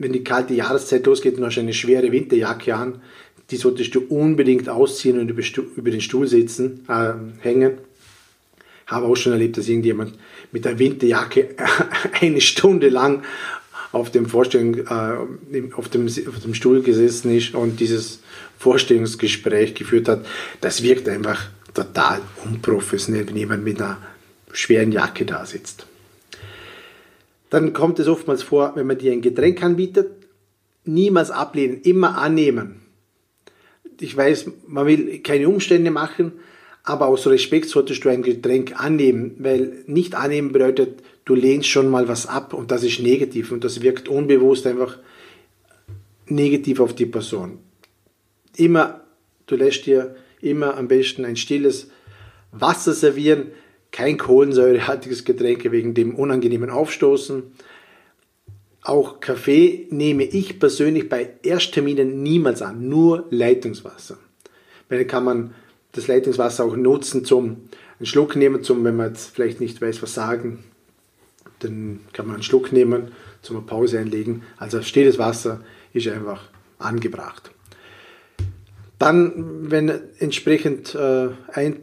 wenn 0.00 0.14
die 0.14 0.24
kalte 0.24 0.54
Jahreszeit 0.54 1.04
losgeht 1.04 1.36
und 1.36 1.44
hast 1.44 1.58
eine 1.58 1.74
schwere 1.74 2.10
Winterjacke 2.10 2.74
an, 2.74 3.02
die 3.50 3.56
solltest 3.56 3.94
du 3.94 4.00
unbedingt 4.08 4.68
ausziehen 4.68 5.18
und 5.18 5.30
über 5.30 5.90
den 5.90 6.00
Stuhl 6.00 6.26
sitzen, 6.26 6.86
äh, 6.88 7.12
hängen. 7.40 7.78
Habe 8.86 9.06
auch 9.06 9.16
schon 9.16 9.32
erlebt, 9.32 9.58
dass 9.58 9.68
irgendjemand 9.68 10.14
mit 10.52 10.64
der 10.64 10.78
Winterjacke 10.78 11.54
eine 12.20 12.40
Stunde 12.40 12.88
lang 12.88 13.24
auf 13.92 14.10
dem, 14.10 14.26
Vorstellung, 14.26 14.76
äh, 14.76 15.72
auf, 15.74 15.88
dem, 15.88 16.06
auf 16.06 16.40
dem 16.42 16.54
Stuhl 16.54 16.82
gesessen 16.82 17.36
ist 17.36 17.54
und 17.54 17.80
dieses 17.80 18.20
Vorstellungsgespräch 18.58 19.74
geführt 19.74 20.08
hat. 20.08 20.24
Das 20.60 20.82
wirkt 20.82 21.08
einfach 21.08 21.48
total 21.74 22.20
unprofessionell, 22.44 23.26
wenn 23.28 23.36
jemand 23.36 23.64
mit 23.64 23.80
einer 23.80 23.98
schweren 24.52 24.92
Jacke 24.92 25.24
da 25.24 25.44
sitzt. 25.44 25.86
Dann 27.50 27.72
kommt 27.72 27.98
es 27.98 28.06
oftmals 28.06 28.42
vor, 28.42 28.72
wenn 28.76 28.86
man 28.86 28.98
dir 28.98 29.12
ein 29.12 29.22
Getränk 29.22 29.62
anbietet, 29.62 30.10
niemals 30.84 31.30
ablehnen, 31.30 31.80
immer 31.82 32.18
annehmen. 32.18 32.82
Ich 34.00 34.16
weiß, 34.16 34.50
man 34.66 34.86
will 34.86 35.18
keine 35.18 35.48
Umstände 35.48 35.90
machen, 35.90 36.32
aber 36.84 37.06
aus 37.06 37.26
Respekt 37.26 37.68
solltest 37.68 38.04
du 38.04 38.08
ein 38.08 38.22
Getränk 38.22 38.80
annehmen, 38.80 39.34
weil 39.38 39.84
nicht 39.86 40.14
annehmen 40.14 40.52
bedeutet, 40.52 41.02
du 41.24 41.34
lehnst 41.34 41.68
schon 41.68 41.88
mal 41.88 42.08
was 42.08 42.26
ab 42.26 42.54
und 42.54 42.70
das 42.70 42.82
ist 42.82 43.00
negativ 43.00 43.52
und 43.52 43.64
das 43.64 43.82
wirkt 43.82 44.08
unbewusst 44.08 44.66
einfach 44.66 44.98
negativ 46.26 46.80
auf 46.80 46.94
die 46.94 47.06
Person. 47.06 47.58
Immer, 48.56 49.02
du 49.46 49.56
lässt 49.56 49.86
dir 49.86 50.16
immer 50.40 50.76
am 50.76 50.88
besten 50.88 51.24
ein 51.24 51.36
stilles 51.36 51.90
Wasser 52.52 52.92
servieren, 52.92 53.52
kein 53.92 54.18
kohlensäurehaltiges 54.18 55.24
Getränk 55.24 55.70
wegen 55.70 55.94
dem 55.94 56.14
unangenehmen 56.14 56.70
Aufstoßen. 56.70 57.42
Auch 58.82 59.20
Kaffee 59.20 59.88
nehme 59.90 60.24
ich 60.24 60.58
persönlich 60.58 61.08
bei 61.08 61.30
Erstterminen 61.42 62.22
niemals 62.22 62.62
an, 62.62 62.88
nur 62.88 63.26
Leitungswasser. 63.30 64.16
Weil 64.88 65.04
kann 65.04 65.24
man 65.24 65.54
das 65.92 66.08
Leitungswasser 66.08 66.64
auch 66.64 66.76
nutzen 66.76 67.24
zum 67.24 67.68
einen 67.98 68.06
Schluck 68.06 68.36
nehmen, 68.36 68.62
zum, 68.62 68.84
wenn 68.84 68.96
man 68.96 69.08
jetzt 69.08 69.34
vielleicht 69.34 69.60
nicht 69.60 69.82
weiß, 69.82 70.02
was 70.02 70.14
sagen, 70.14 70.64
dann 71.60 72.00
kann 72.12 72.26
man 72.26 72.36
einen 72.36 72.42
Schluck 72.42 72.72
nehmen, 72.72 73.12
zum 73.42 73.64
Pause 73.64 73.98
einlegen. 73.98 74.42
Also 74.56 74.82
stilles 74.82 75.18
Wasser 75.18 75.60
ist 75.92 76.08
einfach 76.08 76.42
angebracht. 76.78 77.50
Dann, 78.98 79.70
wenn 79.70 79.90
entsprechend 80.18 80.94
äh, 80.94 81.28
ein 81.52 81.80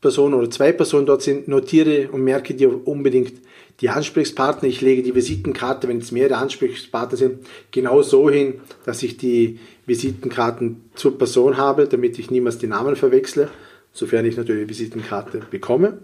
Person 0.00 0.34
oder 0.34 0.50
zwei 0.50 0.72
Personen 0.72 1.06
dort 1.06 1.22
sind, 1.22 1.48
notiere 1.48 2.08
und 2.10 2.24
merke 2.24 2.54
dir 2.54 2.86
unbedingt 2.86 3.34
die 3.80 3.88
Ansprechpartner. 3.88 4.68
Ich 4.68 4.80
lege 4.80 5.02
die 5.02 5.14
Visitenkarte, 5.14 5.88
wenn 5.88 5.98
es 5.98 6.12
mehrere 6.12 6.36
Ansprechpartner 6.36 7.16
sind, 7.16 7.46
genau 7.70 8.02
so 8.02 8.30
hin, 8.30 8.60
dass 8.84 9.02
ich 9.02 9.16
die 9.16 9.58
Visitenkarten 9.86 10.82
zur 10.94 11.18
Person 11.18 11.56
habe, 11.56 11.86
damit 11.86 12.18
ich 12.18 12.30
niemals 12.30 12.58
die 12.58 12.66
Namen 12.66 12.96
verwechsle, 12.96 13.50
sofern 13.92 14.24
ich 14.24 14.36
natürlich 14.36 14.64
die 14.64 14.70
Visitenkarte 14.70 15.42
bekomme. 15.50 15.98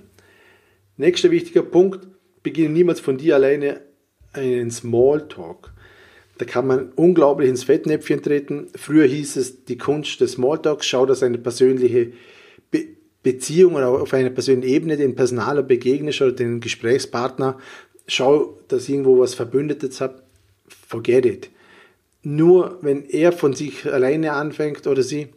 Nächster 0.96 1.30
wichtiger 1.30 1.62
Punkt, 1.62 2.06
beginne 2.42 2.70
niemals 2.70 3.00
von 3.00 3.18
dir 3.18 3.34
alleine 3.34 3.80
einen 4.32 4.70
Smalltalk. 4.70 5.72
Da 6.38 6.44
kann 6.46 6.66
man 6.66 6.92
unglaublich 6.96 7.50
ins 7.50 7.64
Fettnäpfchen 7.64 8.22
treten. 8.22 8.68
Früher 8.74 9.06
hieß 9.06 9.36
es 9.36 9.64
die 9.64 9.76
Kunst 9.76 10.20
des 10.20 10.32
Smalltalks, 10.32 10.86
schau, 10.86 11.04
dass 11.04 11.22
eine 11.22 11.38
persönliche 11.38 12.12
Be 12.70 12.86
Beziehung 13.22 13.74
oder 13.74 13.90
auf 13.90 14.14
einer 14.14 14.30
persönlichen 14.30 14.72
Ebene 14.72 14.96
den 14.96 15.14
Personaler 15.14 15.62
begegnest 15.62 16.22
oder 16.22 16.32
den 16.32 16.60
Gesprächspartner, 16.60 17.58
schau, 18.06 18.58
dass 18.68 18.88
irgendwo 18.88 19.18
was 19.18 19.34
Verbündetes 19.34 20.00
habt, 20.00 20.22
forget 20.88 21.26
it. 21.26 21.50
Nur 22.22 22.78
wenn 22.80 23.04
er 23.04 23.32
von 23.32 23.52
sich 23.52 23.84
alleine 23.84 24.32
anfängt 24.32 24.86
oder 24.86 25.02
sie, 25.02 25.28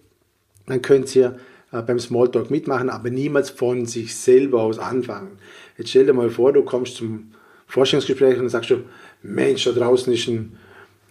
dann 0.65 0.81
könnt 0.81 1.13
ihr 1.13 1.37
beim 1.81 1.99
Smalltalk 1.99 2.51
mitmachen, 2.51 2.89
aber 2.89 3.09
niemals 3.09 3.49
von 3.49 3.85
sich 3.85 4.15
selber 4.15 4.61
aus 4.61 4.79
anfangen. 4.79 5.31
Jetzt 5.77 5.89
stell 5.89 6.05
dir 6.05 6.13
mal 6.13 6.29
vor, 6.29 6.53
du 6.53 6.63
kommst 6.63 6.95
zum 6.97 7.31
Forschungsgespräch 7.67 8.39
und 8.39 8.49
sagst 8.49 8.69
du, 8.69 8.83
Mensch, 9.23 9.63
da 9.63 9.71
draußen 9.71 10.13
ist 10.13 10.27
ein 10.27 10.57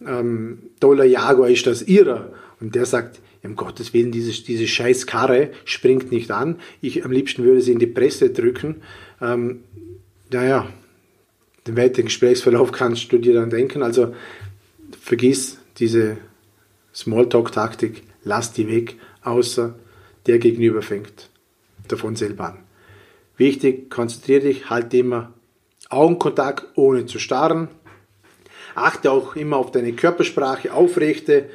ähm, 0.07 0.59
toller 0.79 1.05
Jaguar, 1.05 1.51
ist 1.51 1.66
das 1.66 1.83
ihrer? 1.83 2.33
Und 2.61 2.75
der 2.75 2.87
sagt, 2.87 3.20
um 3.42 3.57
Gottes 3.57 3.92
Willen, 3.92 4.12
diese, 4.12 4.31
diese 4.44 4.68
scheiß 4.68 5.07
Karre 5.07 5.51
springt 5.64 6.12
nicht 6.12 6.31
an. 6.31 6.61
Ich 6.81 7.05
am 7.05 7.11
liebsten 7.11 7.42
würde 7.42 7.61
sie 7.61 7.72
in 7.72 7.81
die 7.81 7.87
Presse 7.87 8.31
drücken. 8.31 8.83
Ähm, 9.20 9.64
naja, 10.31 10.68
den 11.66 11.77
weiteren 11.77 12.05
Gesprächsverlauf 12.05 12.70
kannst 12.72 13.12
du 13.12 13.18
dir 13.18 13.35
dann 13.35 13.51
denken. 13.51 13.83
Also 13.83 14.14
vergiss 15.01 15.59
diese 15.79 16.18
Smalltalk-Taktik, 16.94 18.03
lass 18.22 18.53
die 18.53 18.68
weg, 18.68 18.96
außer 19.22 19.75
der 20.26 20.38
Gegenüber 20.38 20.82
fängt 20.82 21.30
davon 21.88 22.16
selber 22.16 22.50
an. 22.50 22.58
Wichtig, 23.37 23.90
konzentriere 23.90 24.40
dich, 24.40 24.70
halte 24.70 24.98
immer 24.98 25.35
Augenkontakt, 25.88 26.66
ohne 26.76 27.06
zu 27.06 27.18
starren. 27.18 27.68
Achte 28.74 29.11
auch 29.11 29.37
immer 29.37 29.56
auf 29.56 29.70
deine 29.70 29.92
Körpersprache, 29.92 30.72
aufrechte, 30.72 31.48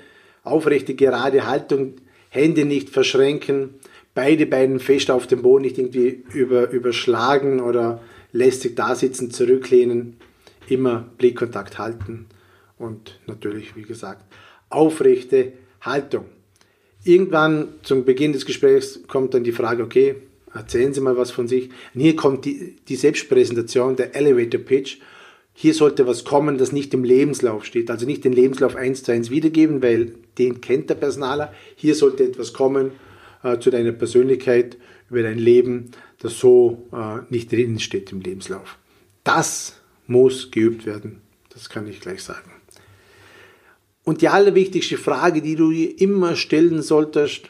aufrechte 0.43 0.95
gerade 0.95 1.47
Haltung, 1.47 1.95
Hände 2.29 2.65
nicht 2.65 2.89
verschränken, 2.89 3.75
beide 4.13 4.45
Beine 4.45 4.79
fest 4.79 5.09
auf 5.09 5.27
dem 5.27 5.41
Boden, 5.41 5.63
nicht 5.63 5.77
irgendwie 5.77 6.23
über, 6.33 6.69
überschlagen 6.69 7.59
oder 7.61 8.01
lästig 8.31 8.75
dasitzen, 8.75 9.31
zurücklehnen, 9.31 10.17
immer 10.67 11.09
Blickkontakt 11.17 11.79
halten 11.79 12.27
und 12.77 13.19
natürlich, 13.25 13.75
wie 13.75 13.83
gesagt, 13.83 14.25
aufrechte 14.69 15.53
Haltung. 15.81 16.25
Irgendwann 17.07 17.69
zum 17.83 18.05
Beginn 18.05 18.33
des 18.33 18.45
Gesprächs 18.45 18.99
kommt 19.07 19.33
dann 19.33 19.43
die 19.43 19.51
Frage, 19.51 19.83
okay, 19.83 20.15
erzählen 20.53 20.93
Sie 20.93 21.01
mal 21.01 21.17
was 21.17 21.31
von 21.31 21.47
sich. 21.47 21.69
Und 21.93 22.01
hier 22.01 22.15
kommt 22.15 22.45
die, 22.45 22.75
die 22.87 22.95
Selbstpräsentation, 22.95 23.95
der 23.95 24.15
Elevator 24.15 24.61
Pitch 24.61 24.97
hier 25.59 25.73
sollte 25.73 26.05
was 26.05 26.23
kommen, 26.23 26.59
das 26.59 26.71
nicht 26.71 26.93
im 26.93 27.03
Lebenslauf 27.03 27.65
steht. 27.65 27.89
Also 27.89 28.05
nicht 28.05 28.23
den 28.23 28.31
Lebenslauf 28.31 28.75
eins 28.75 29.01
zu 29.01 29.11
eins 29.11 29.31
wiedergeben, 29.31 29.81
weil 29.81 30.13
den 30.37 30.61
kennt 30.61 30.91
der 30.91 30.93
Personaler. 30.93 31.51
Hier 31.75 31.95
sollte 31.95 32.25
etwas 32.25 32.53
kommen 32.53 32.91
äh, 33.41 33.57
zu 33.57 33.71
deiner 33.71 33.91
Persönlichkeit, 33.91 34.77
über 35.09 35.23
dein 35.23 35.39
Leben, 35.39 35.89
das 36.19 36.37
so 36.37 36.87
äh, 36.93 37.21
nicht 37.31 37.51
drin 37.51 37.79
steht 37.79 38.11
im 38.11 38.21
Lebenslauf. 38.21 38.77
Das 39.23 39.81
muss 40.05 40.51
geübt 40.51 40.85
werden. 40.85 41.23
Das 41.49 41.69
kann 41.69 41.87
ich 41.87 42.01
gleich 42.01 42.21
sagen. 42.21 42.51
Und 44.07 44.21
die 44.21 44.29
allerwichtigste 44.29 44.97
Frage, 44.97 45.41
die 45.41 45.57
du 45.57 45.69
immer 45.69 46.37
stellen 46.37 46.81
solltest, 46.81 47.49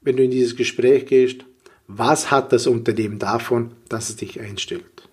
wenn 0.00 0.16
du 0.16 0.24
in 0.24 0.30
dieses 0.30 0.56
Gespräch 0.56 1.04
gehst, 1.04 1.44
was 1.86 2.30
hat 2.30 2.54
das 2.54 2.66
Unternehmen 2.66 3.18
davon, 3.18 3.72
dass 3.90 4.08
es 4.08 4.16
dich 4.16 4.40
einstellt? 4.40 5.10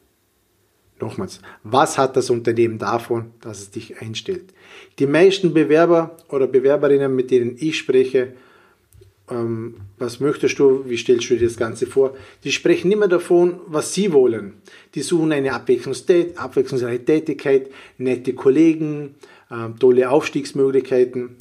Nochmals, 1.02 1.42
was 1.64 1.98
hat 1.98 2.16
das 2.16 2.30
Unternehmen 2.30 2.78
davon, 2.78 3.32
dass 3.42 3.60
es 3.60 3.72
dich 3.72 4.00
einstellt? 4.02 4.54
Die 4.98 5.08
meisten 5.08 5.54
Bewerber 5.54 6.16
oder 6.30 6.48
Bewerberinnen, 6.48 7.14
mit 7.14 7.30
denen 7.30 7.58
ich 7.60 7.78
spreche, 7.78 8.32
ähm, 9.30 9.76
was 9.98 10.22
möchtest 10.22 10.58
du, 10.58 10.86
wie 10.88 10.98
stellst 10.98 11.30
du 11.30 11.36
dir 11.36 11.48
das 11.48 11.58
Ganze 11.58 11.86
vor, 11.86 12.16
die 12.46 12.54
sprechen 12.54 12.94
immer 12.94 13.10
davon, 13.10 13.60
was 13.68 13.94
sie 13.94 14.14
wollen. 14.14 14.54
Die 14.96 15.02
suchen 15.02 15.34
eine 15.34 15.52
abwechslungsreiche 15.54 17.04
Tätigkeit, 17.04 17.70
nette 17.98 18.34
Kollegen, 18.34 19.16
tolle 19.80 20.10
Aufstiegsmöglichkeiten, 20.10 21.38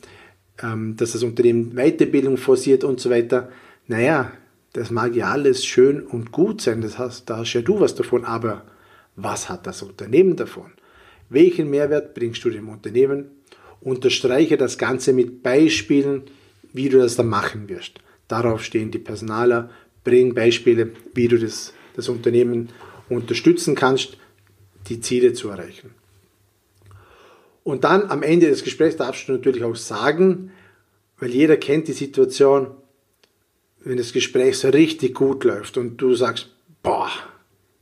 ähm, 0.62 0.96
dass 0.96 1.12
das 1.12 1.22
Unternehmen 1.22 1.74
Weiterbildung 1.74 2.36
forciert 2.36 2.84
und 2.84 3.00
so 3.00 3.10
weiter. 3.10 3.48
Naja, 3.86 4.32
das 4.72 4.90
mag 4.90 5.14
ja 5.14 5.30
alles 5.30 5.64
schön 5.64 6.02
und 6.02 6.32
gut 6.32 6.60
sein, 6.60 6.80
das 6.80 6.98
hast, 6.98 7.28
da 7.28 7.38
hast 7.38 7.52
ja 7.52 7.62
du 7.62 7.80
was 7.80 7.94
davon, 7.94 8.24
aber 8.24 8.64
was 9.16 9.48
hat 9.48 9.66
das 9.66 9.82
Unternehmen 9.82 10.36
davon? 10.36 10.72
Welchen 11.28 11.70
Mehrwert 11.70 12.14
bringst 12.14 12.44
du 12.44 12.50
dem 12.50 12.68
Unternehmen? 12.68 13.26
Unterstreiche 13.80 14.56
das 14.56 14.78
Ganze 14.78 15.12
mit 15.12 15.42
Beispielen, 15.42 16.22
wie 16.72 16.88
du 16.88 16.98
das 16.98 17.16
dann 17.16 17.28
machen 17.28 17.68
wirst. 17.68 17.98
Darauf 18.28 18.64
stehen 18.64 18.90
die 18.90 18.98
Personaler. 18.98 19.70
Bring 20.04 20.34
Beispiele, 20.34 20.92
wie 21.14 21.28
du 21.28 21.38
das, 21.38 21.72
das 21.94 22.08
Unternehmen 22.08 22.70
unterstützen 23.08 23.74
kannst, 23.74 24.16
die 24.88 25.00
Ziele 25.00 25.32
zu 25.32 25.48
erreichen. 25.48 26.01
Und 27.64 27.84
dann 27.84 28.10
am 28.10 28.22
Ende 28.22 28.48
des 28.48 28.64
Gesprächs 28.64 28.96
darfst 28.96 29.28
du 29.28 29.32
natürlich 29.32 29.64
auch 29.64 29.76
sagen, 29.76 30.50
weil 31.18 31.30
jeder 31.30 31.56
kennt 31.56 31.88
die 31.88 31.92
Situation, 31.92 32.68
wenn 33.84 33.96
das 33.96 34.12
Gespräch 34.12 34.58
so 34.58 34.68
richtig 34.68 35.14
gut 35.14 35.44
läuft 35.44 35.76
und 35.76 35.96
du 35.96 36.14
sagst, 36.14 36.48
boah, 36.82 37.10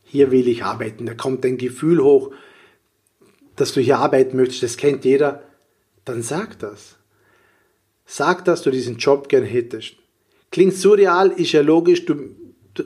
hier 0.04 0.30
will 0.30 0.48
ich 0.48 0.64
arbeiten. 0.64 1.06
Da 1.06 1.14
kommt 1.14 1.44
ein 1.44 1.56
Gefühl 1.56 2.02
hoch, 2.02 2.32
dass 3.56 3.72
du 3.72 3.80
hier 3.80 3.98
arbeiten 3.98 4.36
möchtest, 4.36 4.62
das 4.62 4.76
kennt 4.76 5.04
jeder, 5.04 5.42
dann 6.04 6.22
sag 6.22 6.58
das. 6.58 6.96
Sag, 8.06 8.44
dass 8.44 8.62
du 8.62 8.70
diesen 8.70 8.96
Job 8.96 9.28
gern 9.28 9.44
hättest. 9.44 9.94
Klingt 10.50 10.74
surreal, 10.74 11.30
ist 11.30 11.52
ja 11.52 11.60
logisch, 11.60 12.04
du, 12.06 12.34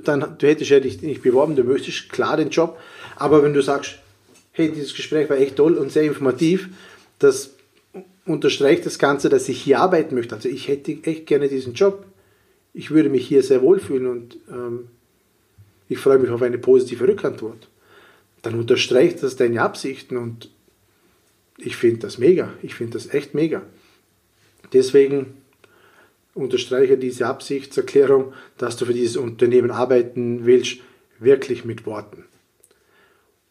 dann, 0.04 0.37
du 0.38 0.46
hättest 0.46 0.70
ja 0.70 0.80
dich 0.80 1.00
nicht 1.00 1.22
beworben, 1.22 1.57
du 1.57 1.64
möchtest 1.64 2.11
klar 2.11 2.37
den 2.37 2.50
Job, 2.50 2.78
aber 3.16 3.42
wenn 3.42 3.54
du 3.54 3.62
sagst, 3.62 3.98
hey, 4.55 4.71
dieses 4.71 4.95
Gespräch 4.95 5.29
war 5.29 5.37
echt 5.37 5.57
toll 5.57 5.75
und 5.75 5.90
sehr 5.90 6.05
informativ, 6.05 6.69
das 7.19 7.51
unterstreicht 8.25 8.87
das 8.87 8.99
Ganze, 8.99 9.29
dass 9.29 9.49
ich 9.49 9.61
hier 9.61 9.81
arbeiten 9.81 10.14
möchte. 10.14 10.35
Also 10.35 10.49
ich 10.49 10.69
hätte 10.69 10.97
echt 11.03 11.27
gerne 11.27 11.49
diesen 11.49 11.75
Job. 11.75 12.07
Ich 12.73 12.90
würde 12.90 13.09
mich 13.09 13.27
hier 13.27 13.43
sehr 13.43 13.62
wohlfühlen 13.62 14.07
und 14.07 14.38
ähm, 14.49 14.88
ich 15.88 15.99
freue 15.99 16.19
mich 16.19 16.31
auf 16.31 16.40
eine 16.40 16.59
positive 16.59 17.07
Rückantwort. 17.07 17.69
Dann 18.43 18.55
unterstreicht 18.55 19.23
das 19.23 19.37
deine 19.37 19.61
Absichten 19.61 20.17
und 20.17 20.51
ich 21.59 21.77
finde 21.77 22.01
das 22.01 22.19
mega. 22.19 22.53
Ich 22.62 22.75
finde 22.75 22.95
das 22.95 23.12
echt 23.12 23.35
mega. 23.35 23.62
Deswegen 24.73 25.35
unterstreiche 26.35 26.97
diese 26.97 27.27
Absichtserklärung, 27.27 28.33
dass 28.57 28.77
du 28.77 28.87
für 28.87 28.95
dieses 28.95 29.17
Unternehmen 29.17 29.71
arbeiten 29.71 30.47
willst, 30.47 30.79
wirklich 31.19 31.64
mit 31.64 31.87
Worten. 31.87 32.25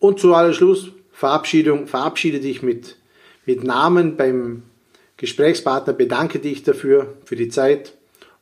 Und 0.04 0.20
zu 0.20 0.34
aller 0.34 0.52
Schluss, 0.52 0.92
Verabschiedung, 1.14 1.88
verabschiede 1.88 2.42
dich 2.42 2.62
mit, 2.62 2.98
mit 3.46 3.64
Namen 3.64 4.18
beim 4.18 4.64
Gesprächspartner, 5.16 5.94
bedanke 5.94 6.40
dich 6.40 6.62
dafür, 6.64 7.14
für 7.24 7.38
die 7.38 7.48
Zeit 7.48 7.94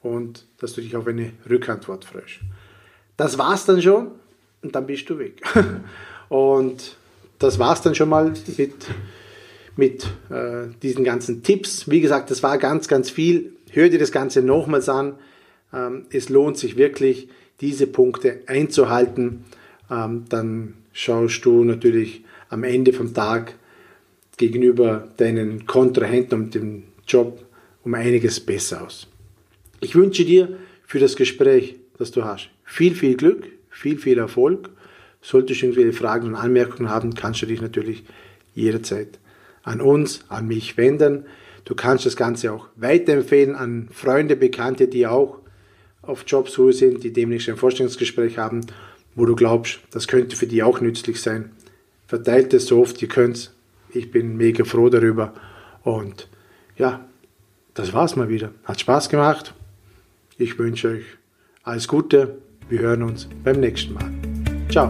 und 0.01 0.47
dass 0.57 0.73
du 0.73 0.81
dich 0.81 0.95
auf 0.95 1.05
eine 1.05 1.33
Rückantwort 1.47 2.03
freust. 2.03 2.39
Das 3.15 3.37
war's 3.37 3.65
dann 3.65 3.79
schon 3.79 4.07
und 4.63 4.73
dann 4.73 4.87
bist 4.87 5.07
du 5.11 5.19
weg. 5.19 5.43
und 6.29 6.97
das 7.37 7.59
war's 7.59 7.83
dann 7.83 7.93
schon 7.93 8.09
mal 8.09 8.33
mit, 8.57 8.87
mit 9.75 10.07
äh, 10.31 10.65
diesen 10.81 11.03
ganzen 11.03 11.43
Tipps. 11.43 11.87
Wie 11.87 12.01
gesagt, 12.01 12.31
das 12.31 12.41
war 12.41 12.57
ganz, 12.57 12.87
ganz 12.87 13.11
viel. 13.11 13.53
Hör 13.69 13.87
dir 13.87 13.99
das 13.99 14.11
Ganze 14.11 14.41
nochmals 14.41 14.89
an. 14.89 15.13
Ähm, 15.71 16.07
es 16.09 16.29
lohnt 16.29 16.57
sich 16.57 16.75
wirklich, 16.75 17.29
diese 17.59 17.85
Punkte 17.85 18.41
einzuhalten. 18.47 19.45
Ähm, 19.91 20.25
dann 20.27 20.80
schaust 20.93 21.45
du 21.45 21.63
natürlich 21.63 22.23
am 22.49 22.63
Ende 22.63 22.93
vom 22.93 23.13
Tag 23.13 23.55
gegenüber 24.37 25.09
deinen 25.17 25.65
Kontrahenten 25.65 26.39
und 26.39 26.55
dem 26.55 26.83
Job 27.07 27.45
um 27.83 27.93
einiges 27.93 28.39
besser 28.39 28.85
aus. 28.85 29.07
Ich 29.79 29.95
wünsche 29.95 30.25
dir 30.25 30.57
für 30.85 30.99
das 30.99 31.15
Gespräch, 31.15 31.75
das 31.97 32.11
du 32.11 32.23
hast, 32.23 32.49
viel, 32.63 32.95
viel 32.95 33.15
Glück, 33.15 33.47
viel, 33.69 33.97
viel 33.97 34.17
Erfolg. 34.17 34.69
Solltest 35.21 35.61
du 35.61 35.67
irgendwelche 35.67 35.93
Fragen 35.93 36.27
und 36.27 36.35
Anmerkungen 36.35 36.89
haben, 36.89 37.13
kannst 37.13 37.41
du 37.41 37.45
dich 37.45 37.61
natürlich 37.61 38.03
jederzeit 38.53 39.19
an 39.63 39.81
uns, 39.81 40.25
an 40.29 40.47
mich 40.47 40.77
wenden. 40.77 41.25
Du 41.65 41.75
kannst 41.75 42.05
das 42.05 42.15
Ganze 42.15 42.51
auch 42.51 42.67
weiterempfehlen 42.75 43.55
an 43.55 43.87
Freunde, 43.91 44.35
Bekannte, 44.35 44.87
die 44.87 45.05
auch 45.05 45.37
auf 46.01 46.23
Jobsuche 46.25 46.73
sind, 46.73 47.03
die 47.03 47.13
demnächst 47.13 47.49
ein 47.49 47.57
Vorstellungsgespräch 47.57 48.37
haben, 48.37 48.61
wo 49.15 49.25
du 49.25 49.35
glaubst, 49.35 49.79
das 49.91 50.07
könnte 50.07 50.35
für 50.35 50.47
die 50.47 50.63
auch 50.63 50.81
nützlich 50.81 51.21
sein. 51.21 51.51
Verteilt 52.07 52.53
es 52.53 52.67
so 52.67 52.81
oft 52.81 53.01
ihr 53.01 53.07
könnt. 53.07 53.51
Ich 53.89 54.11
bin 54.11 54.37
mega 54.37 54.63
froh 54.63 54.89
darüber. 54.89 55.33
Und 55.83 56.27
ja, 56.77 57.05
das 57.73 57.93
war's 57.93 58.15
mal 58.15 58.29
wieder. 58.29 58.51
Hat 58.63 58.79
Spaß 58.79 59.09
gemacht. 59.09 59.53
Ich 60.37 60.57
wünsche 60.57 60.89
euch 60.89 61.05
alles 61.63 61.87
Gute. 61.87 62.37
Wir 62.69 62.79
hören 62.79 63.03
uns 63.03 63.27
beim 63.43 63.59
nächsten 63.59 63.93
Mal. 63.93 64.11
Ciao. 64.69 64.89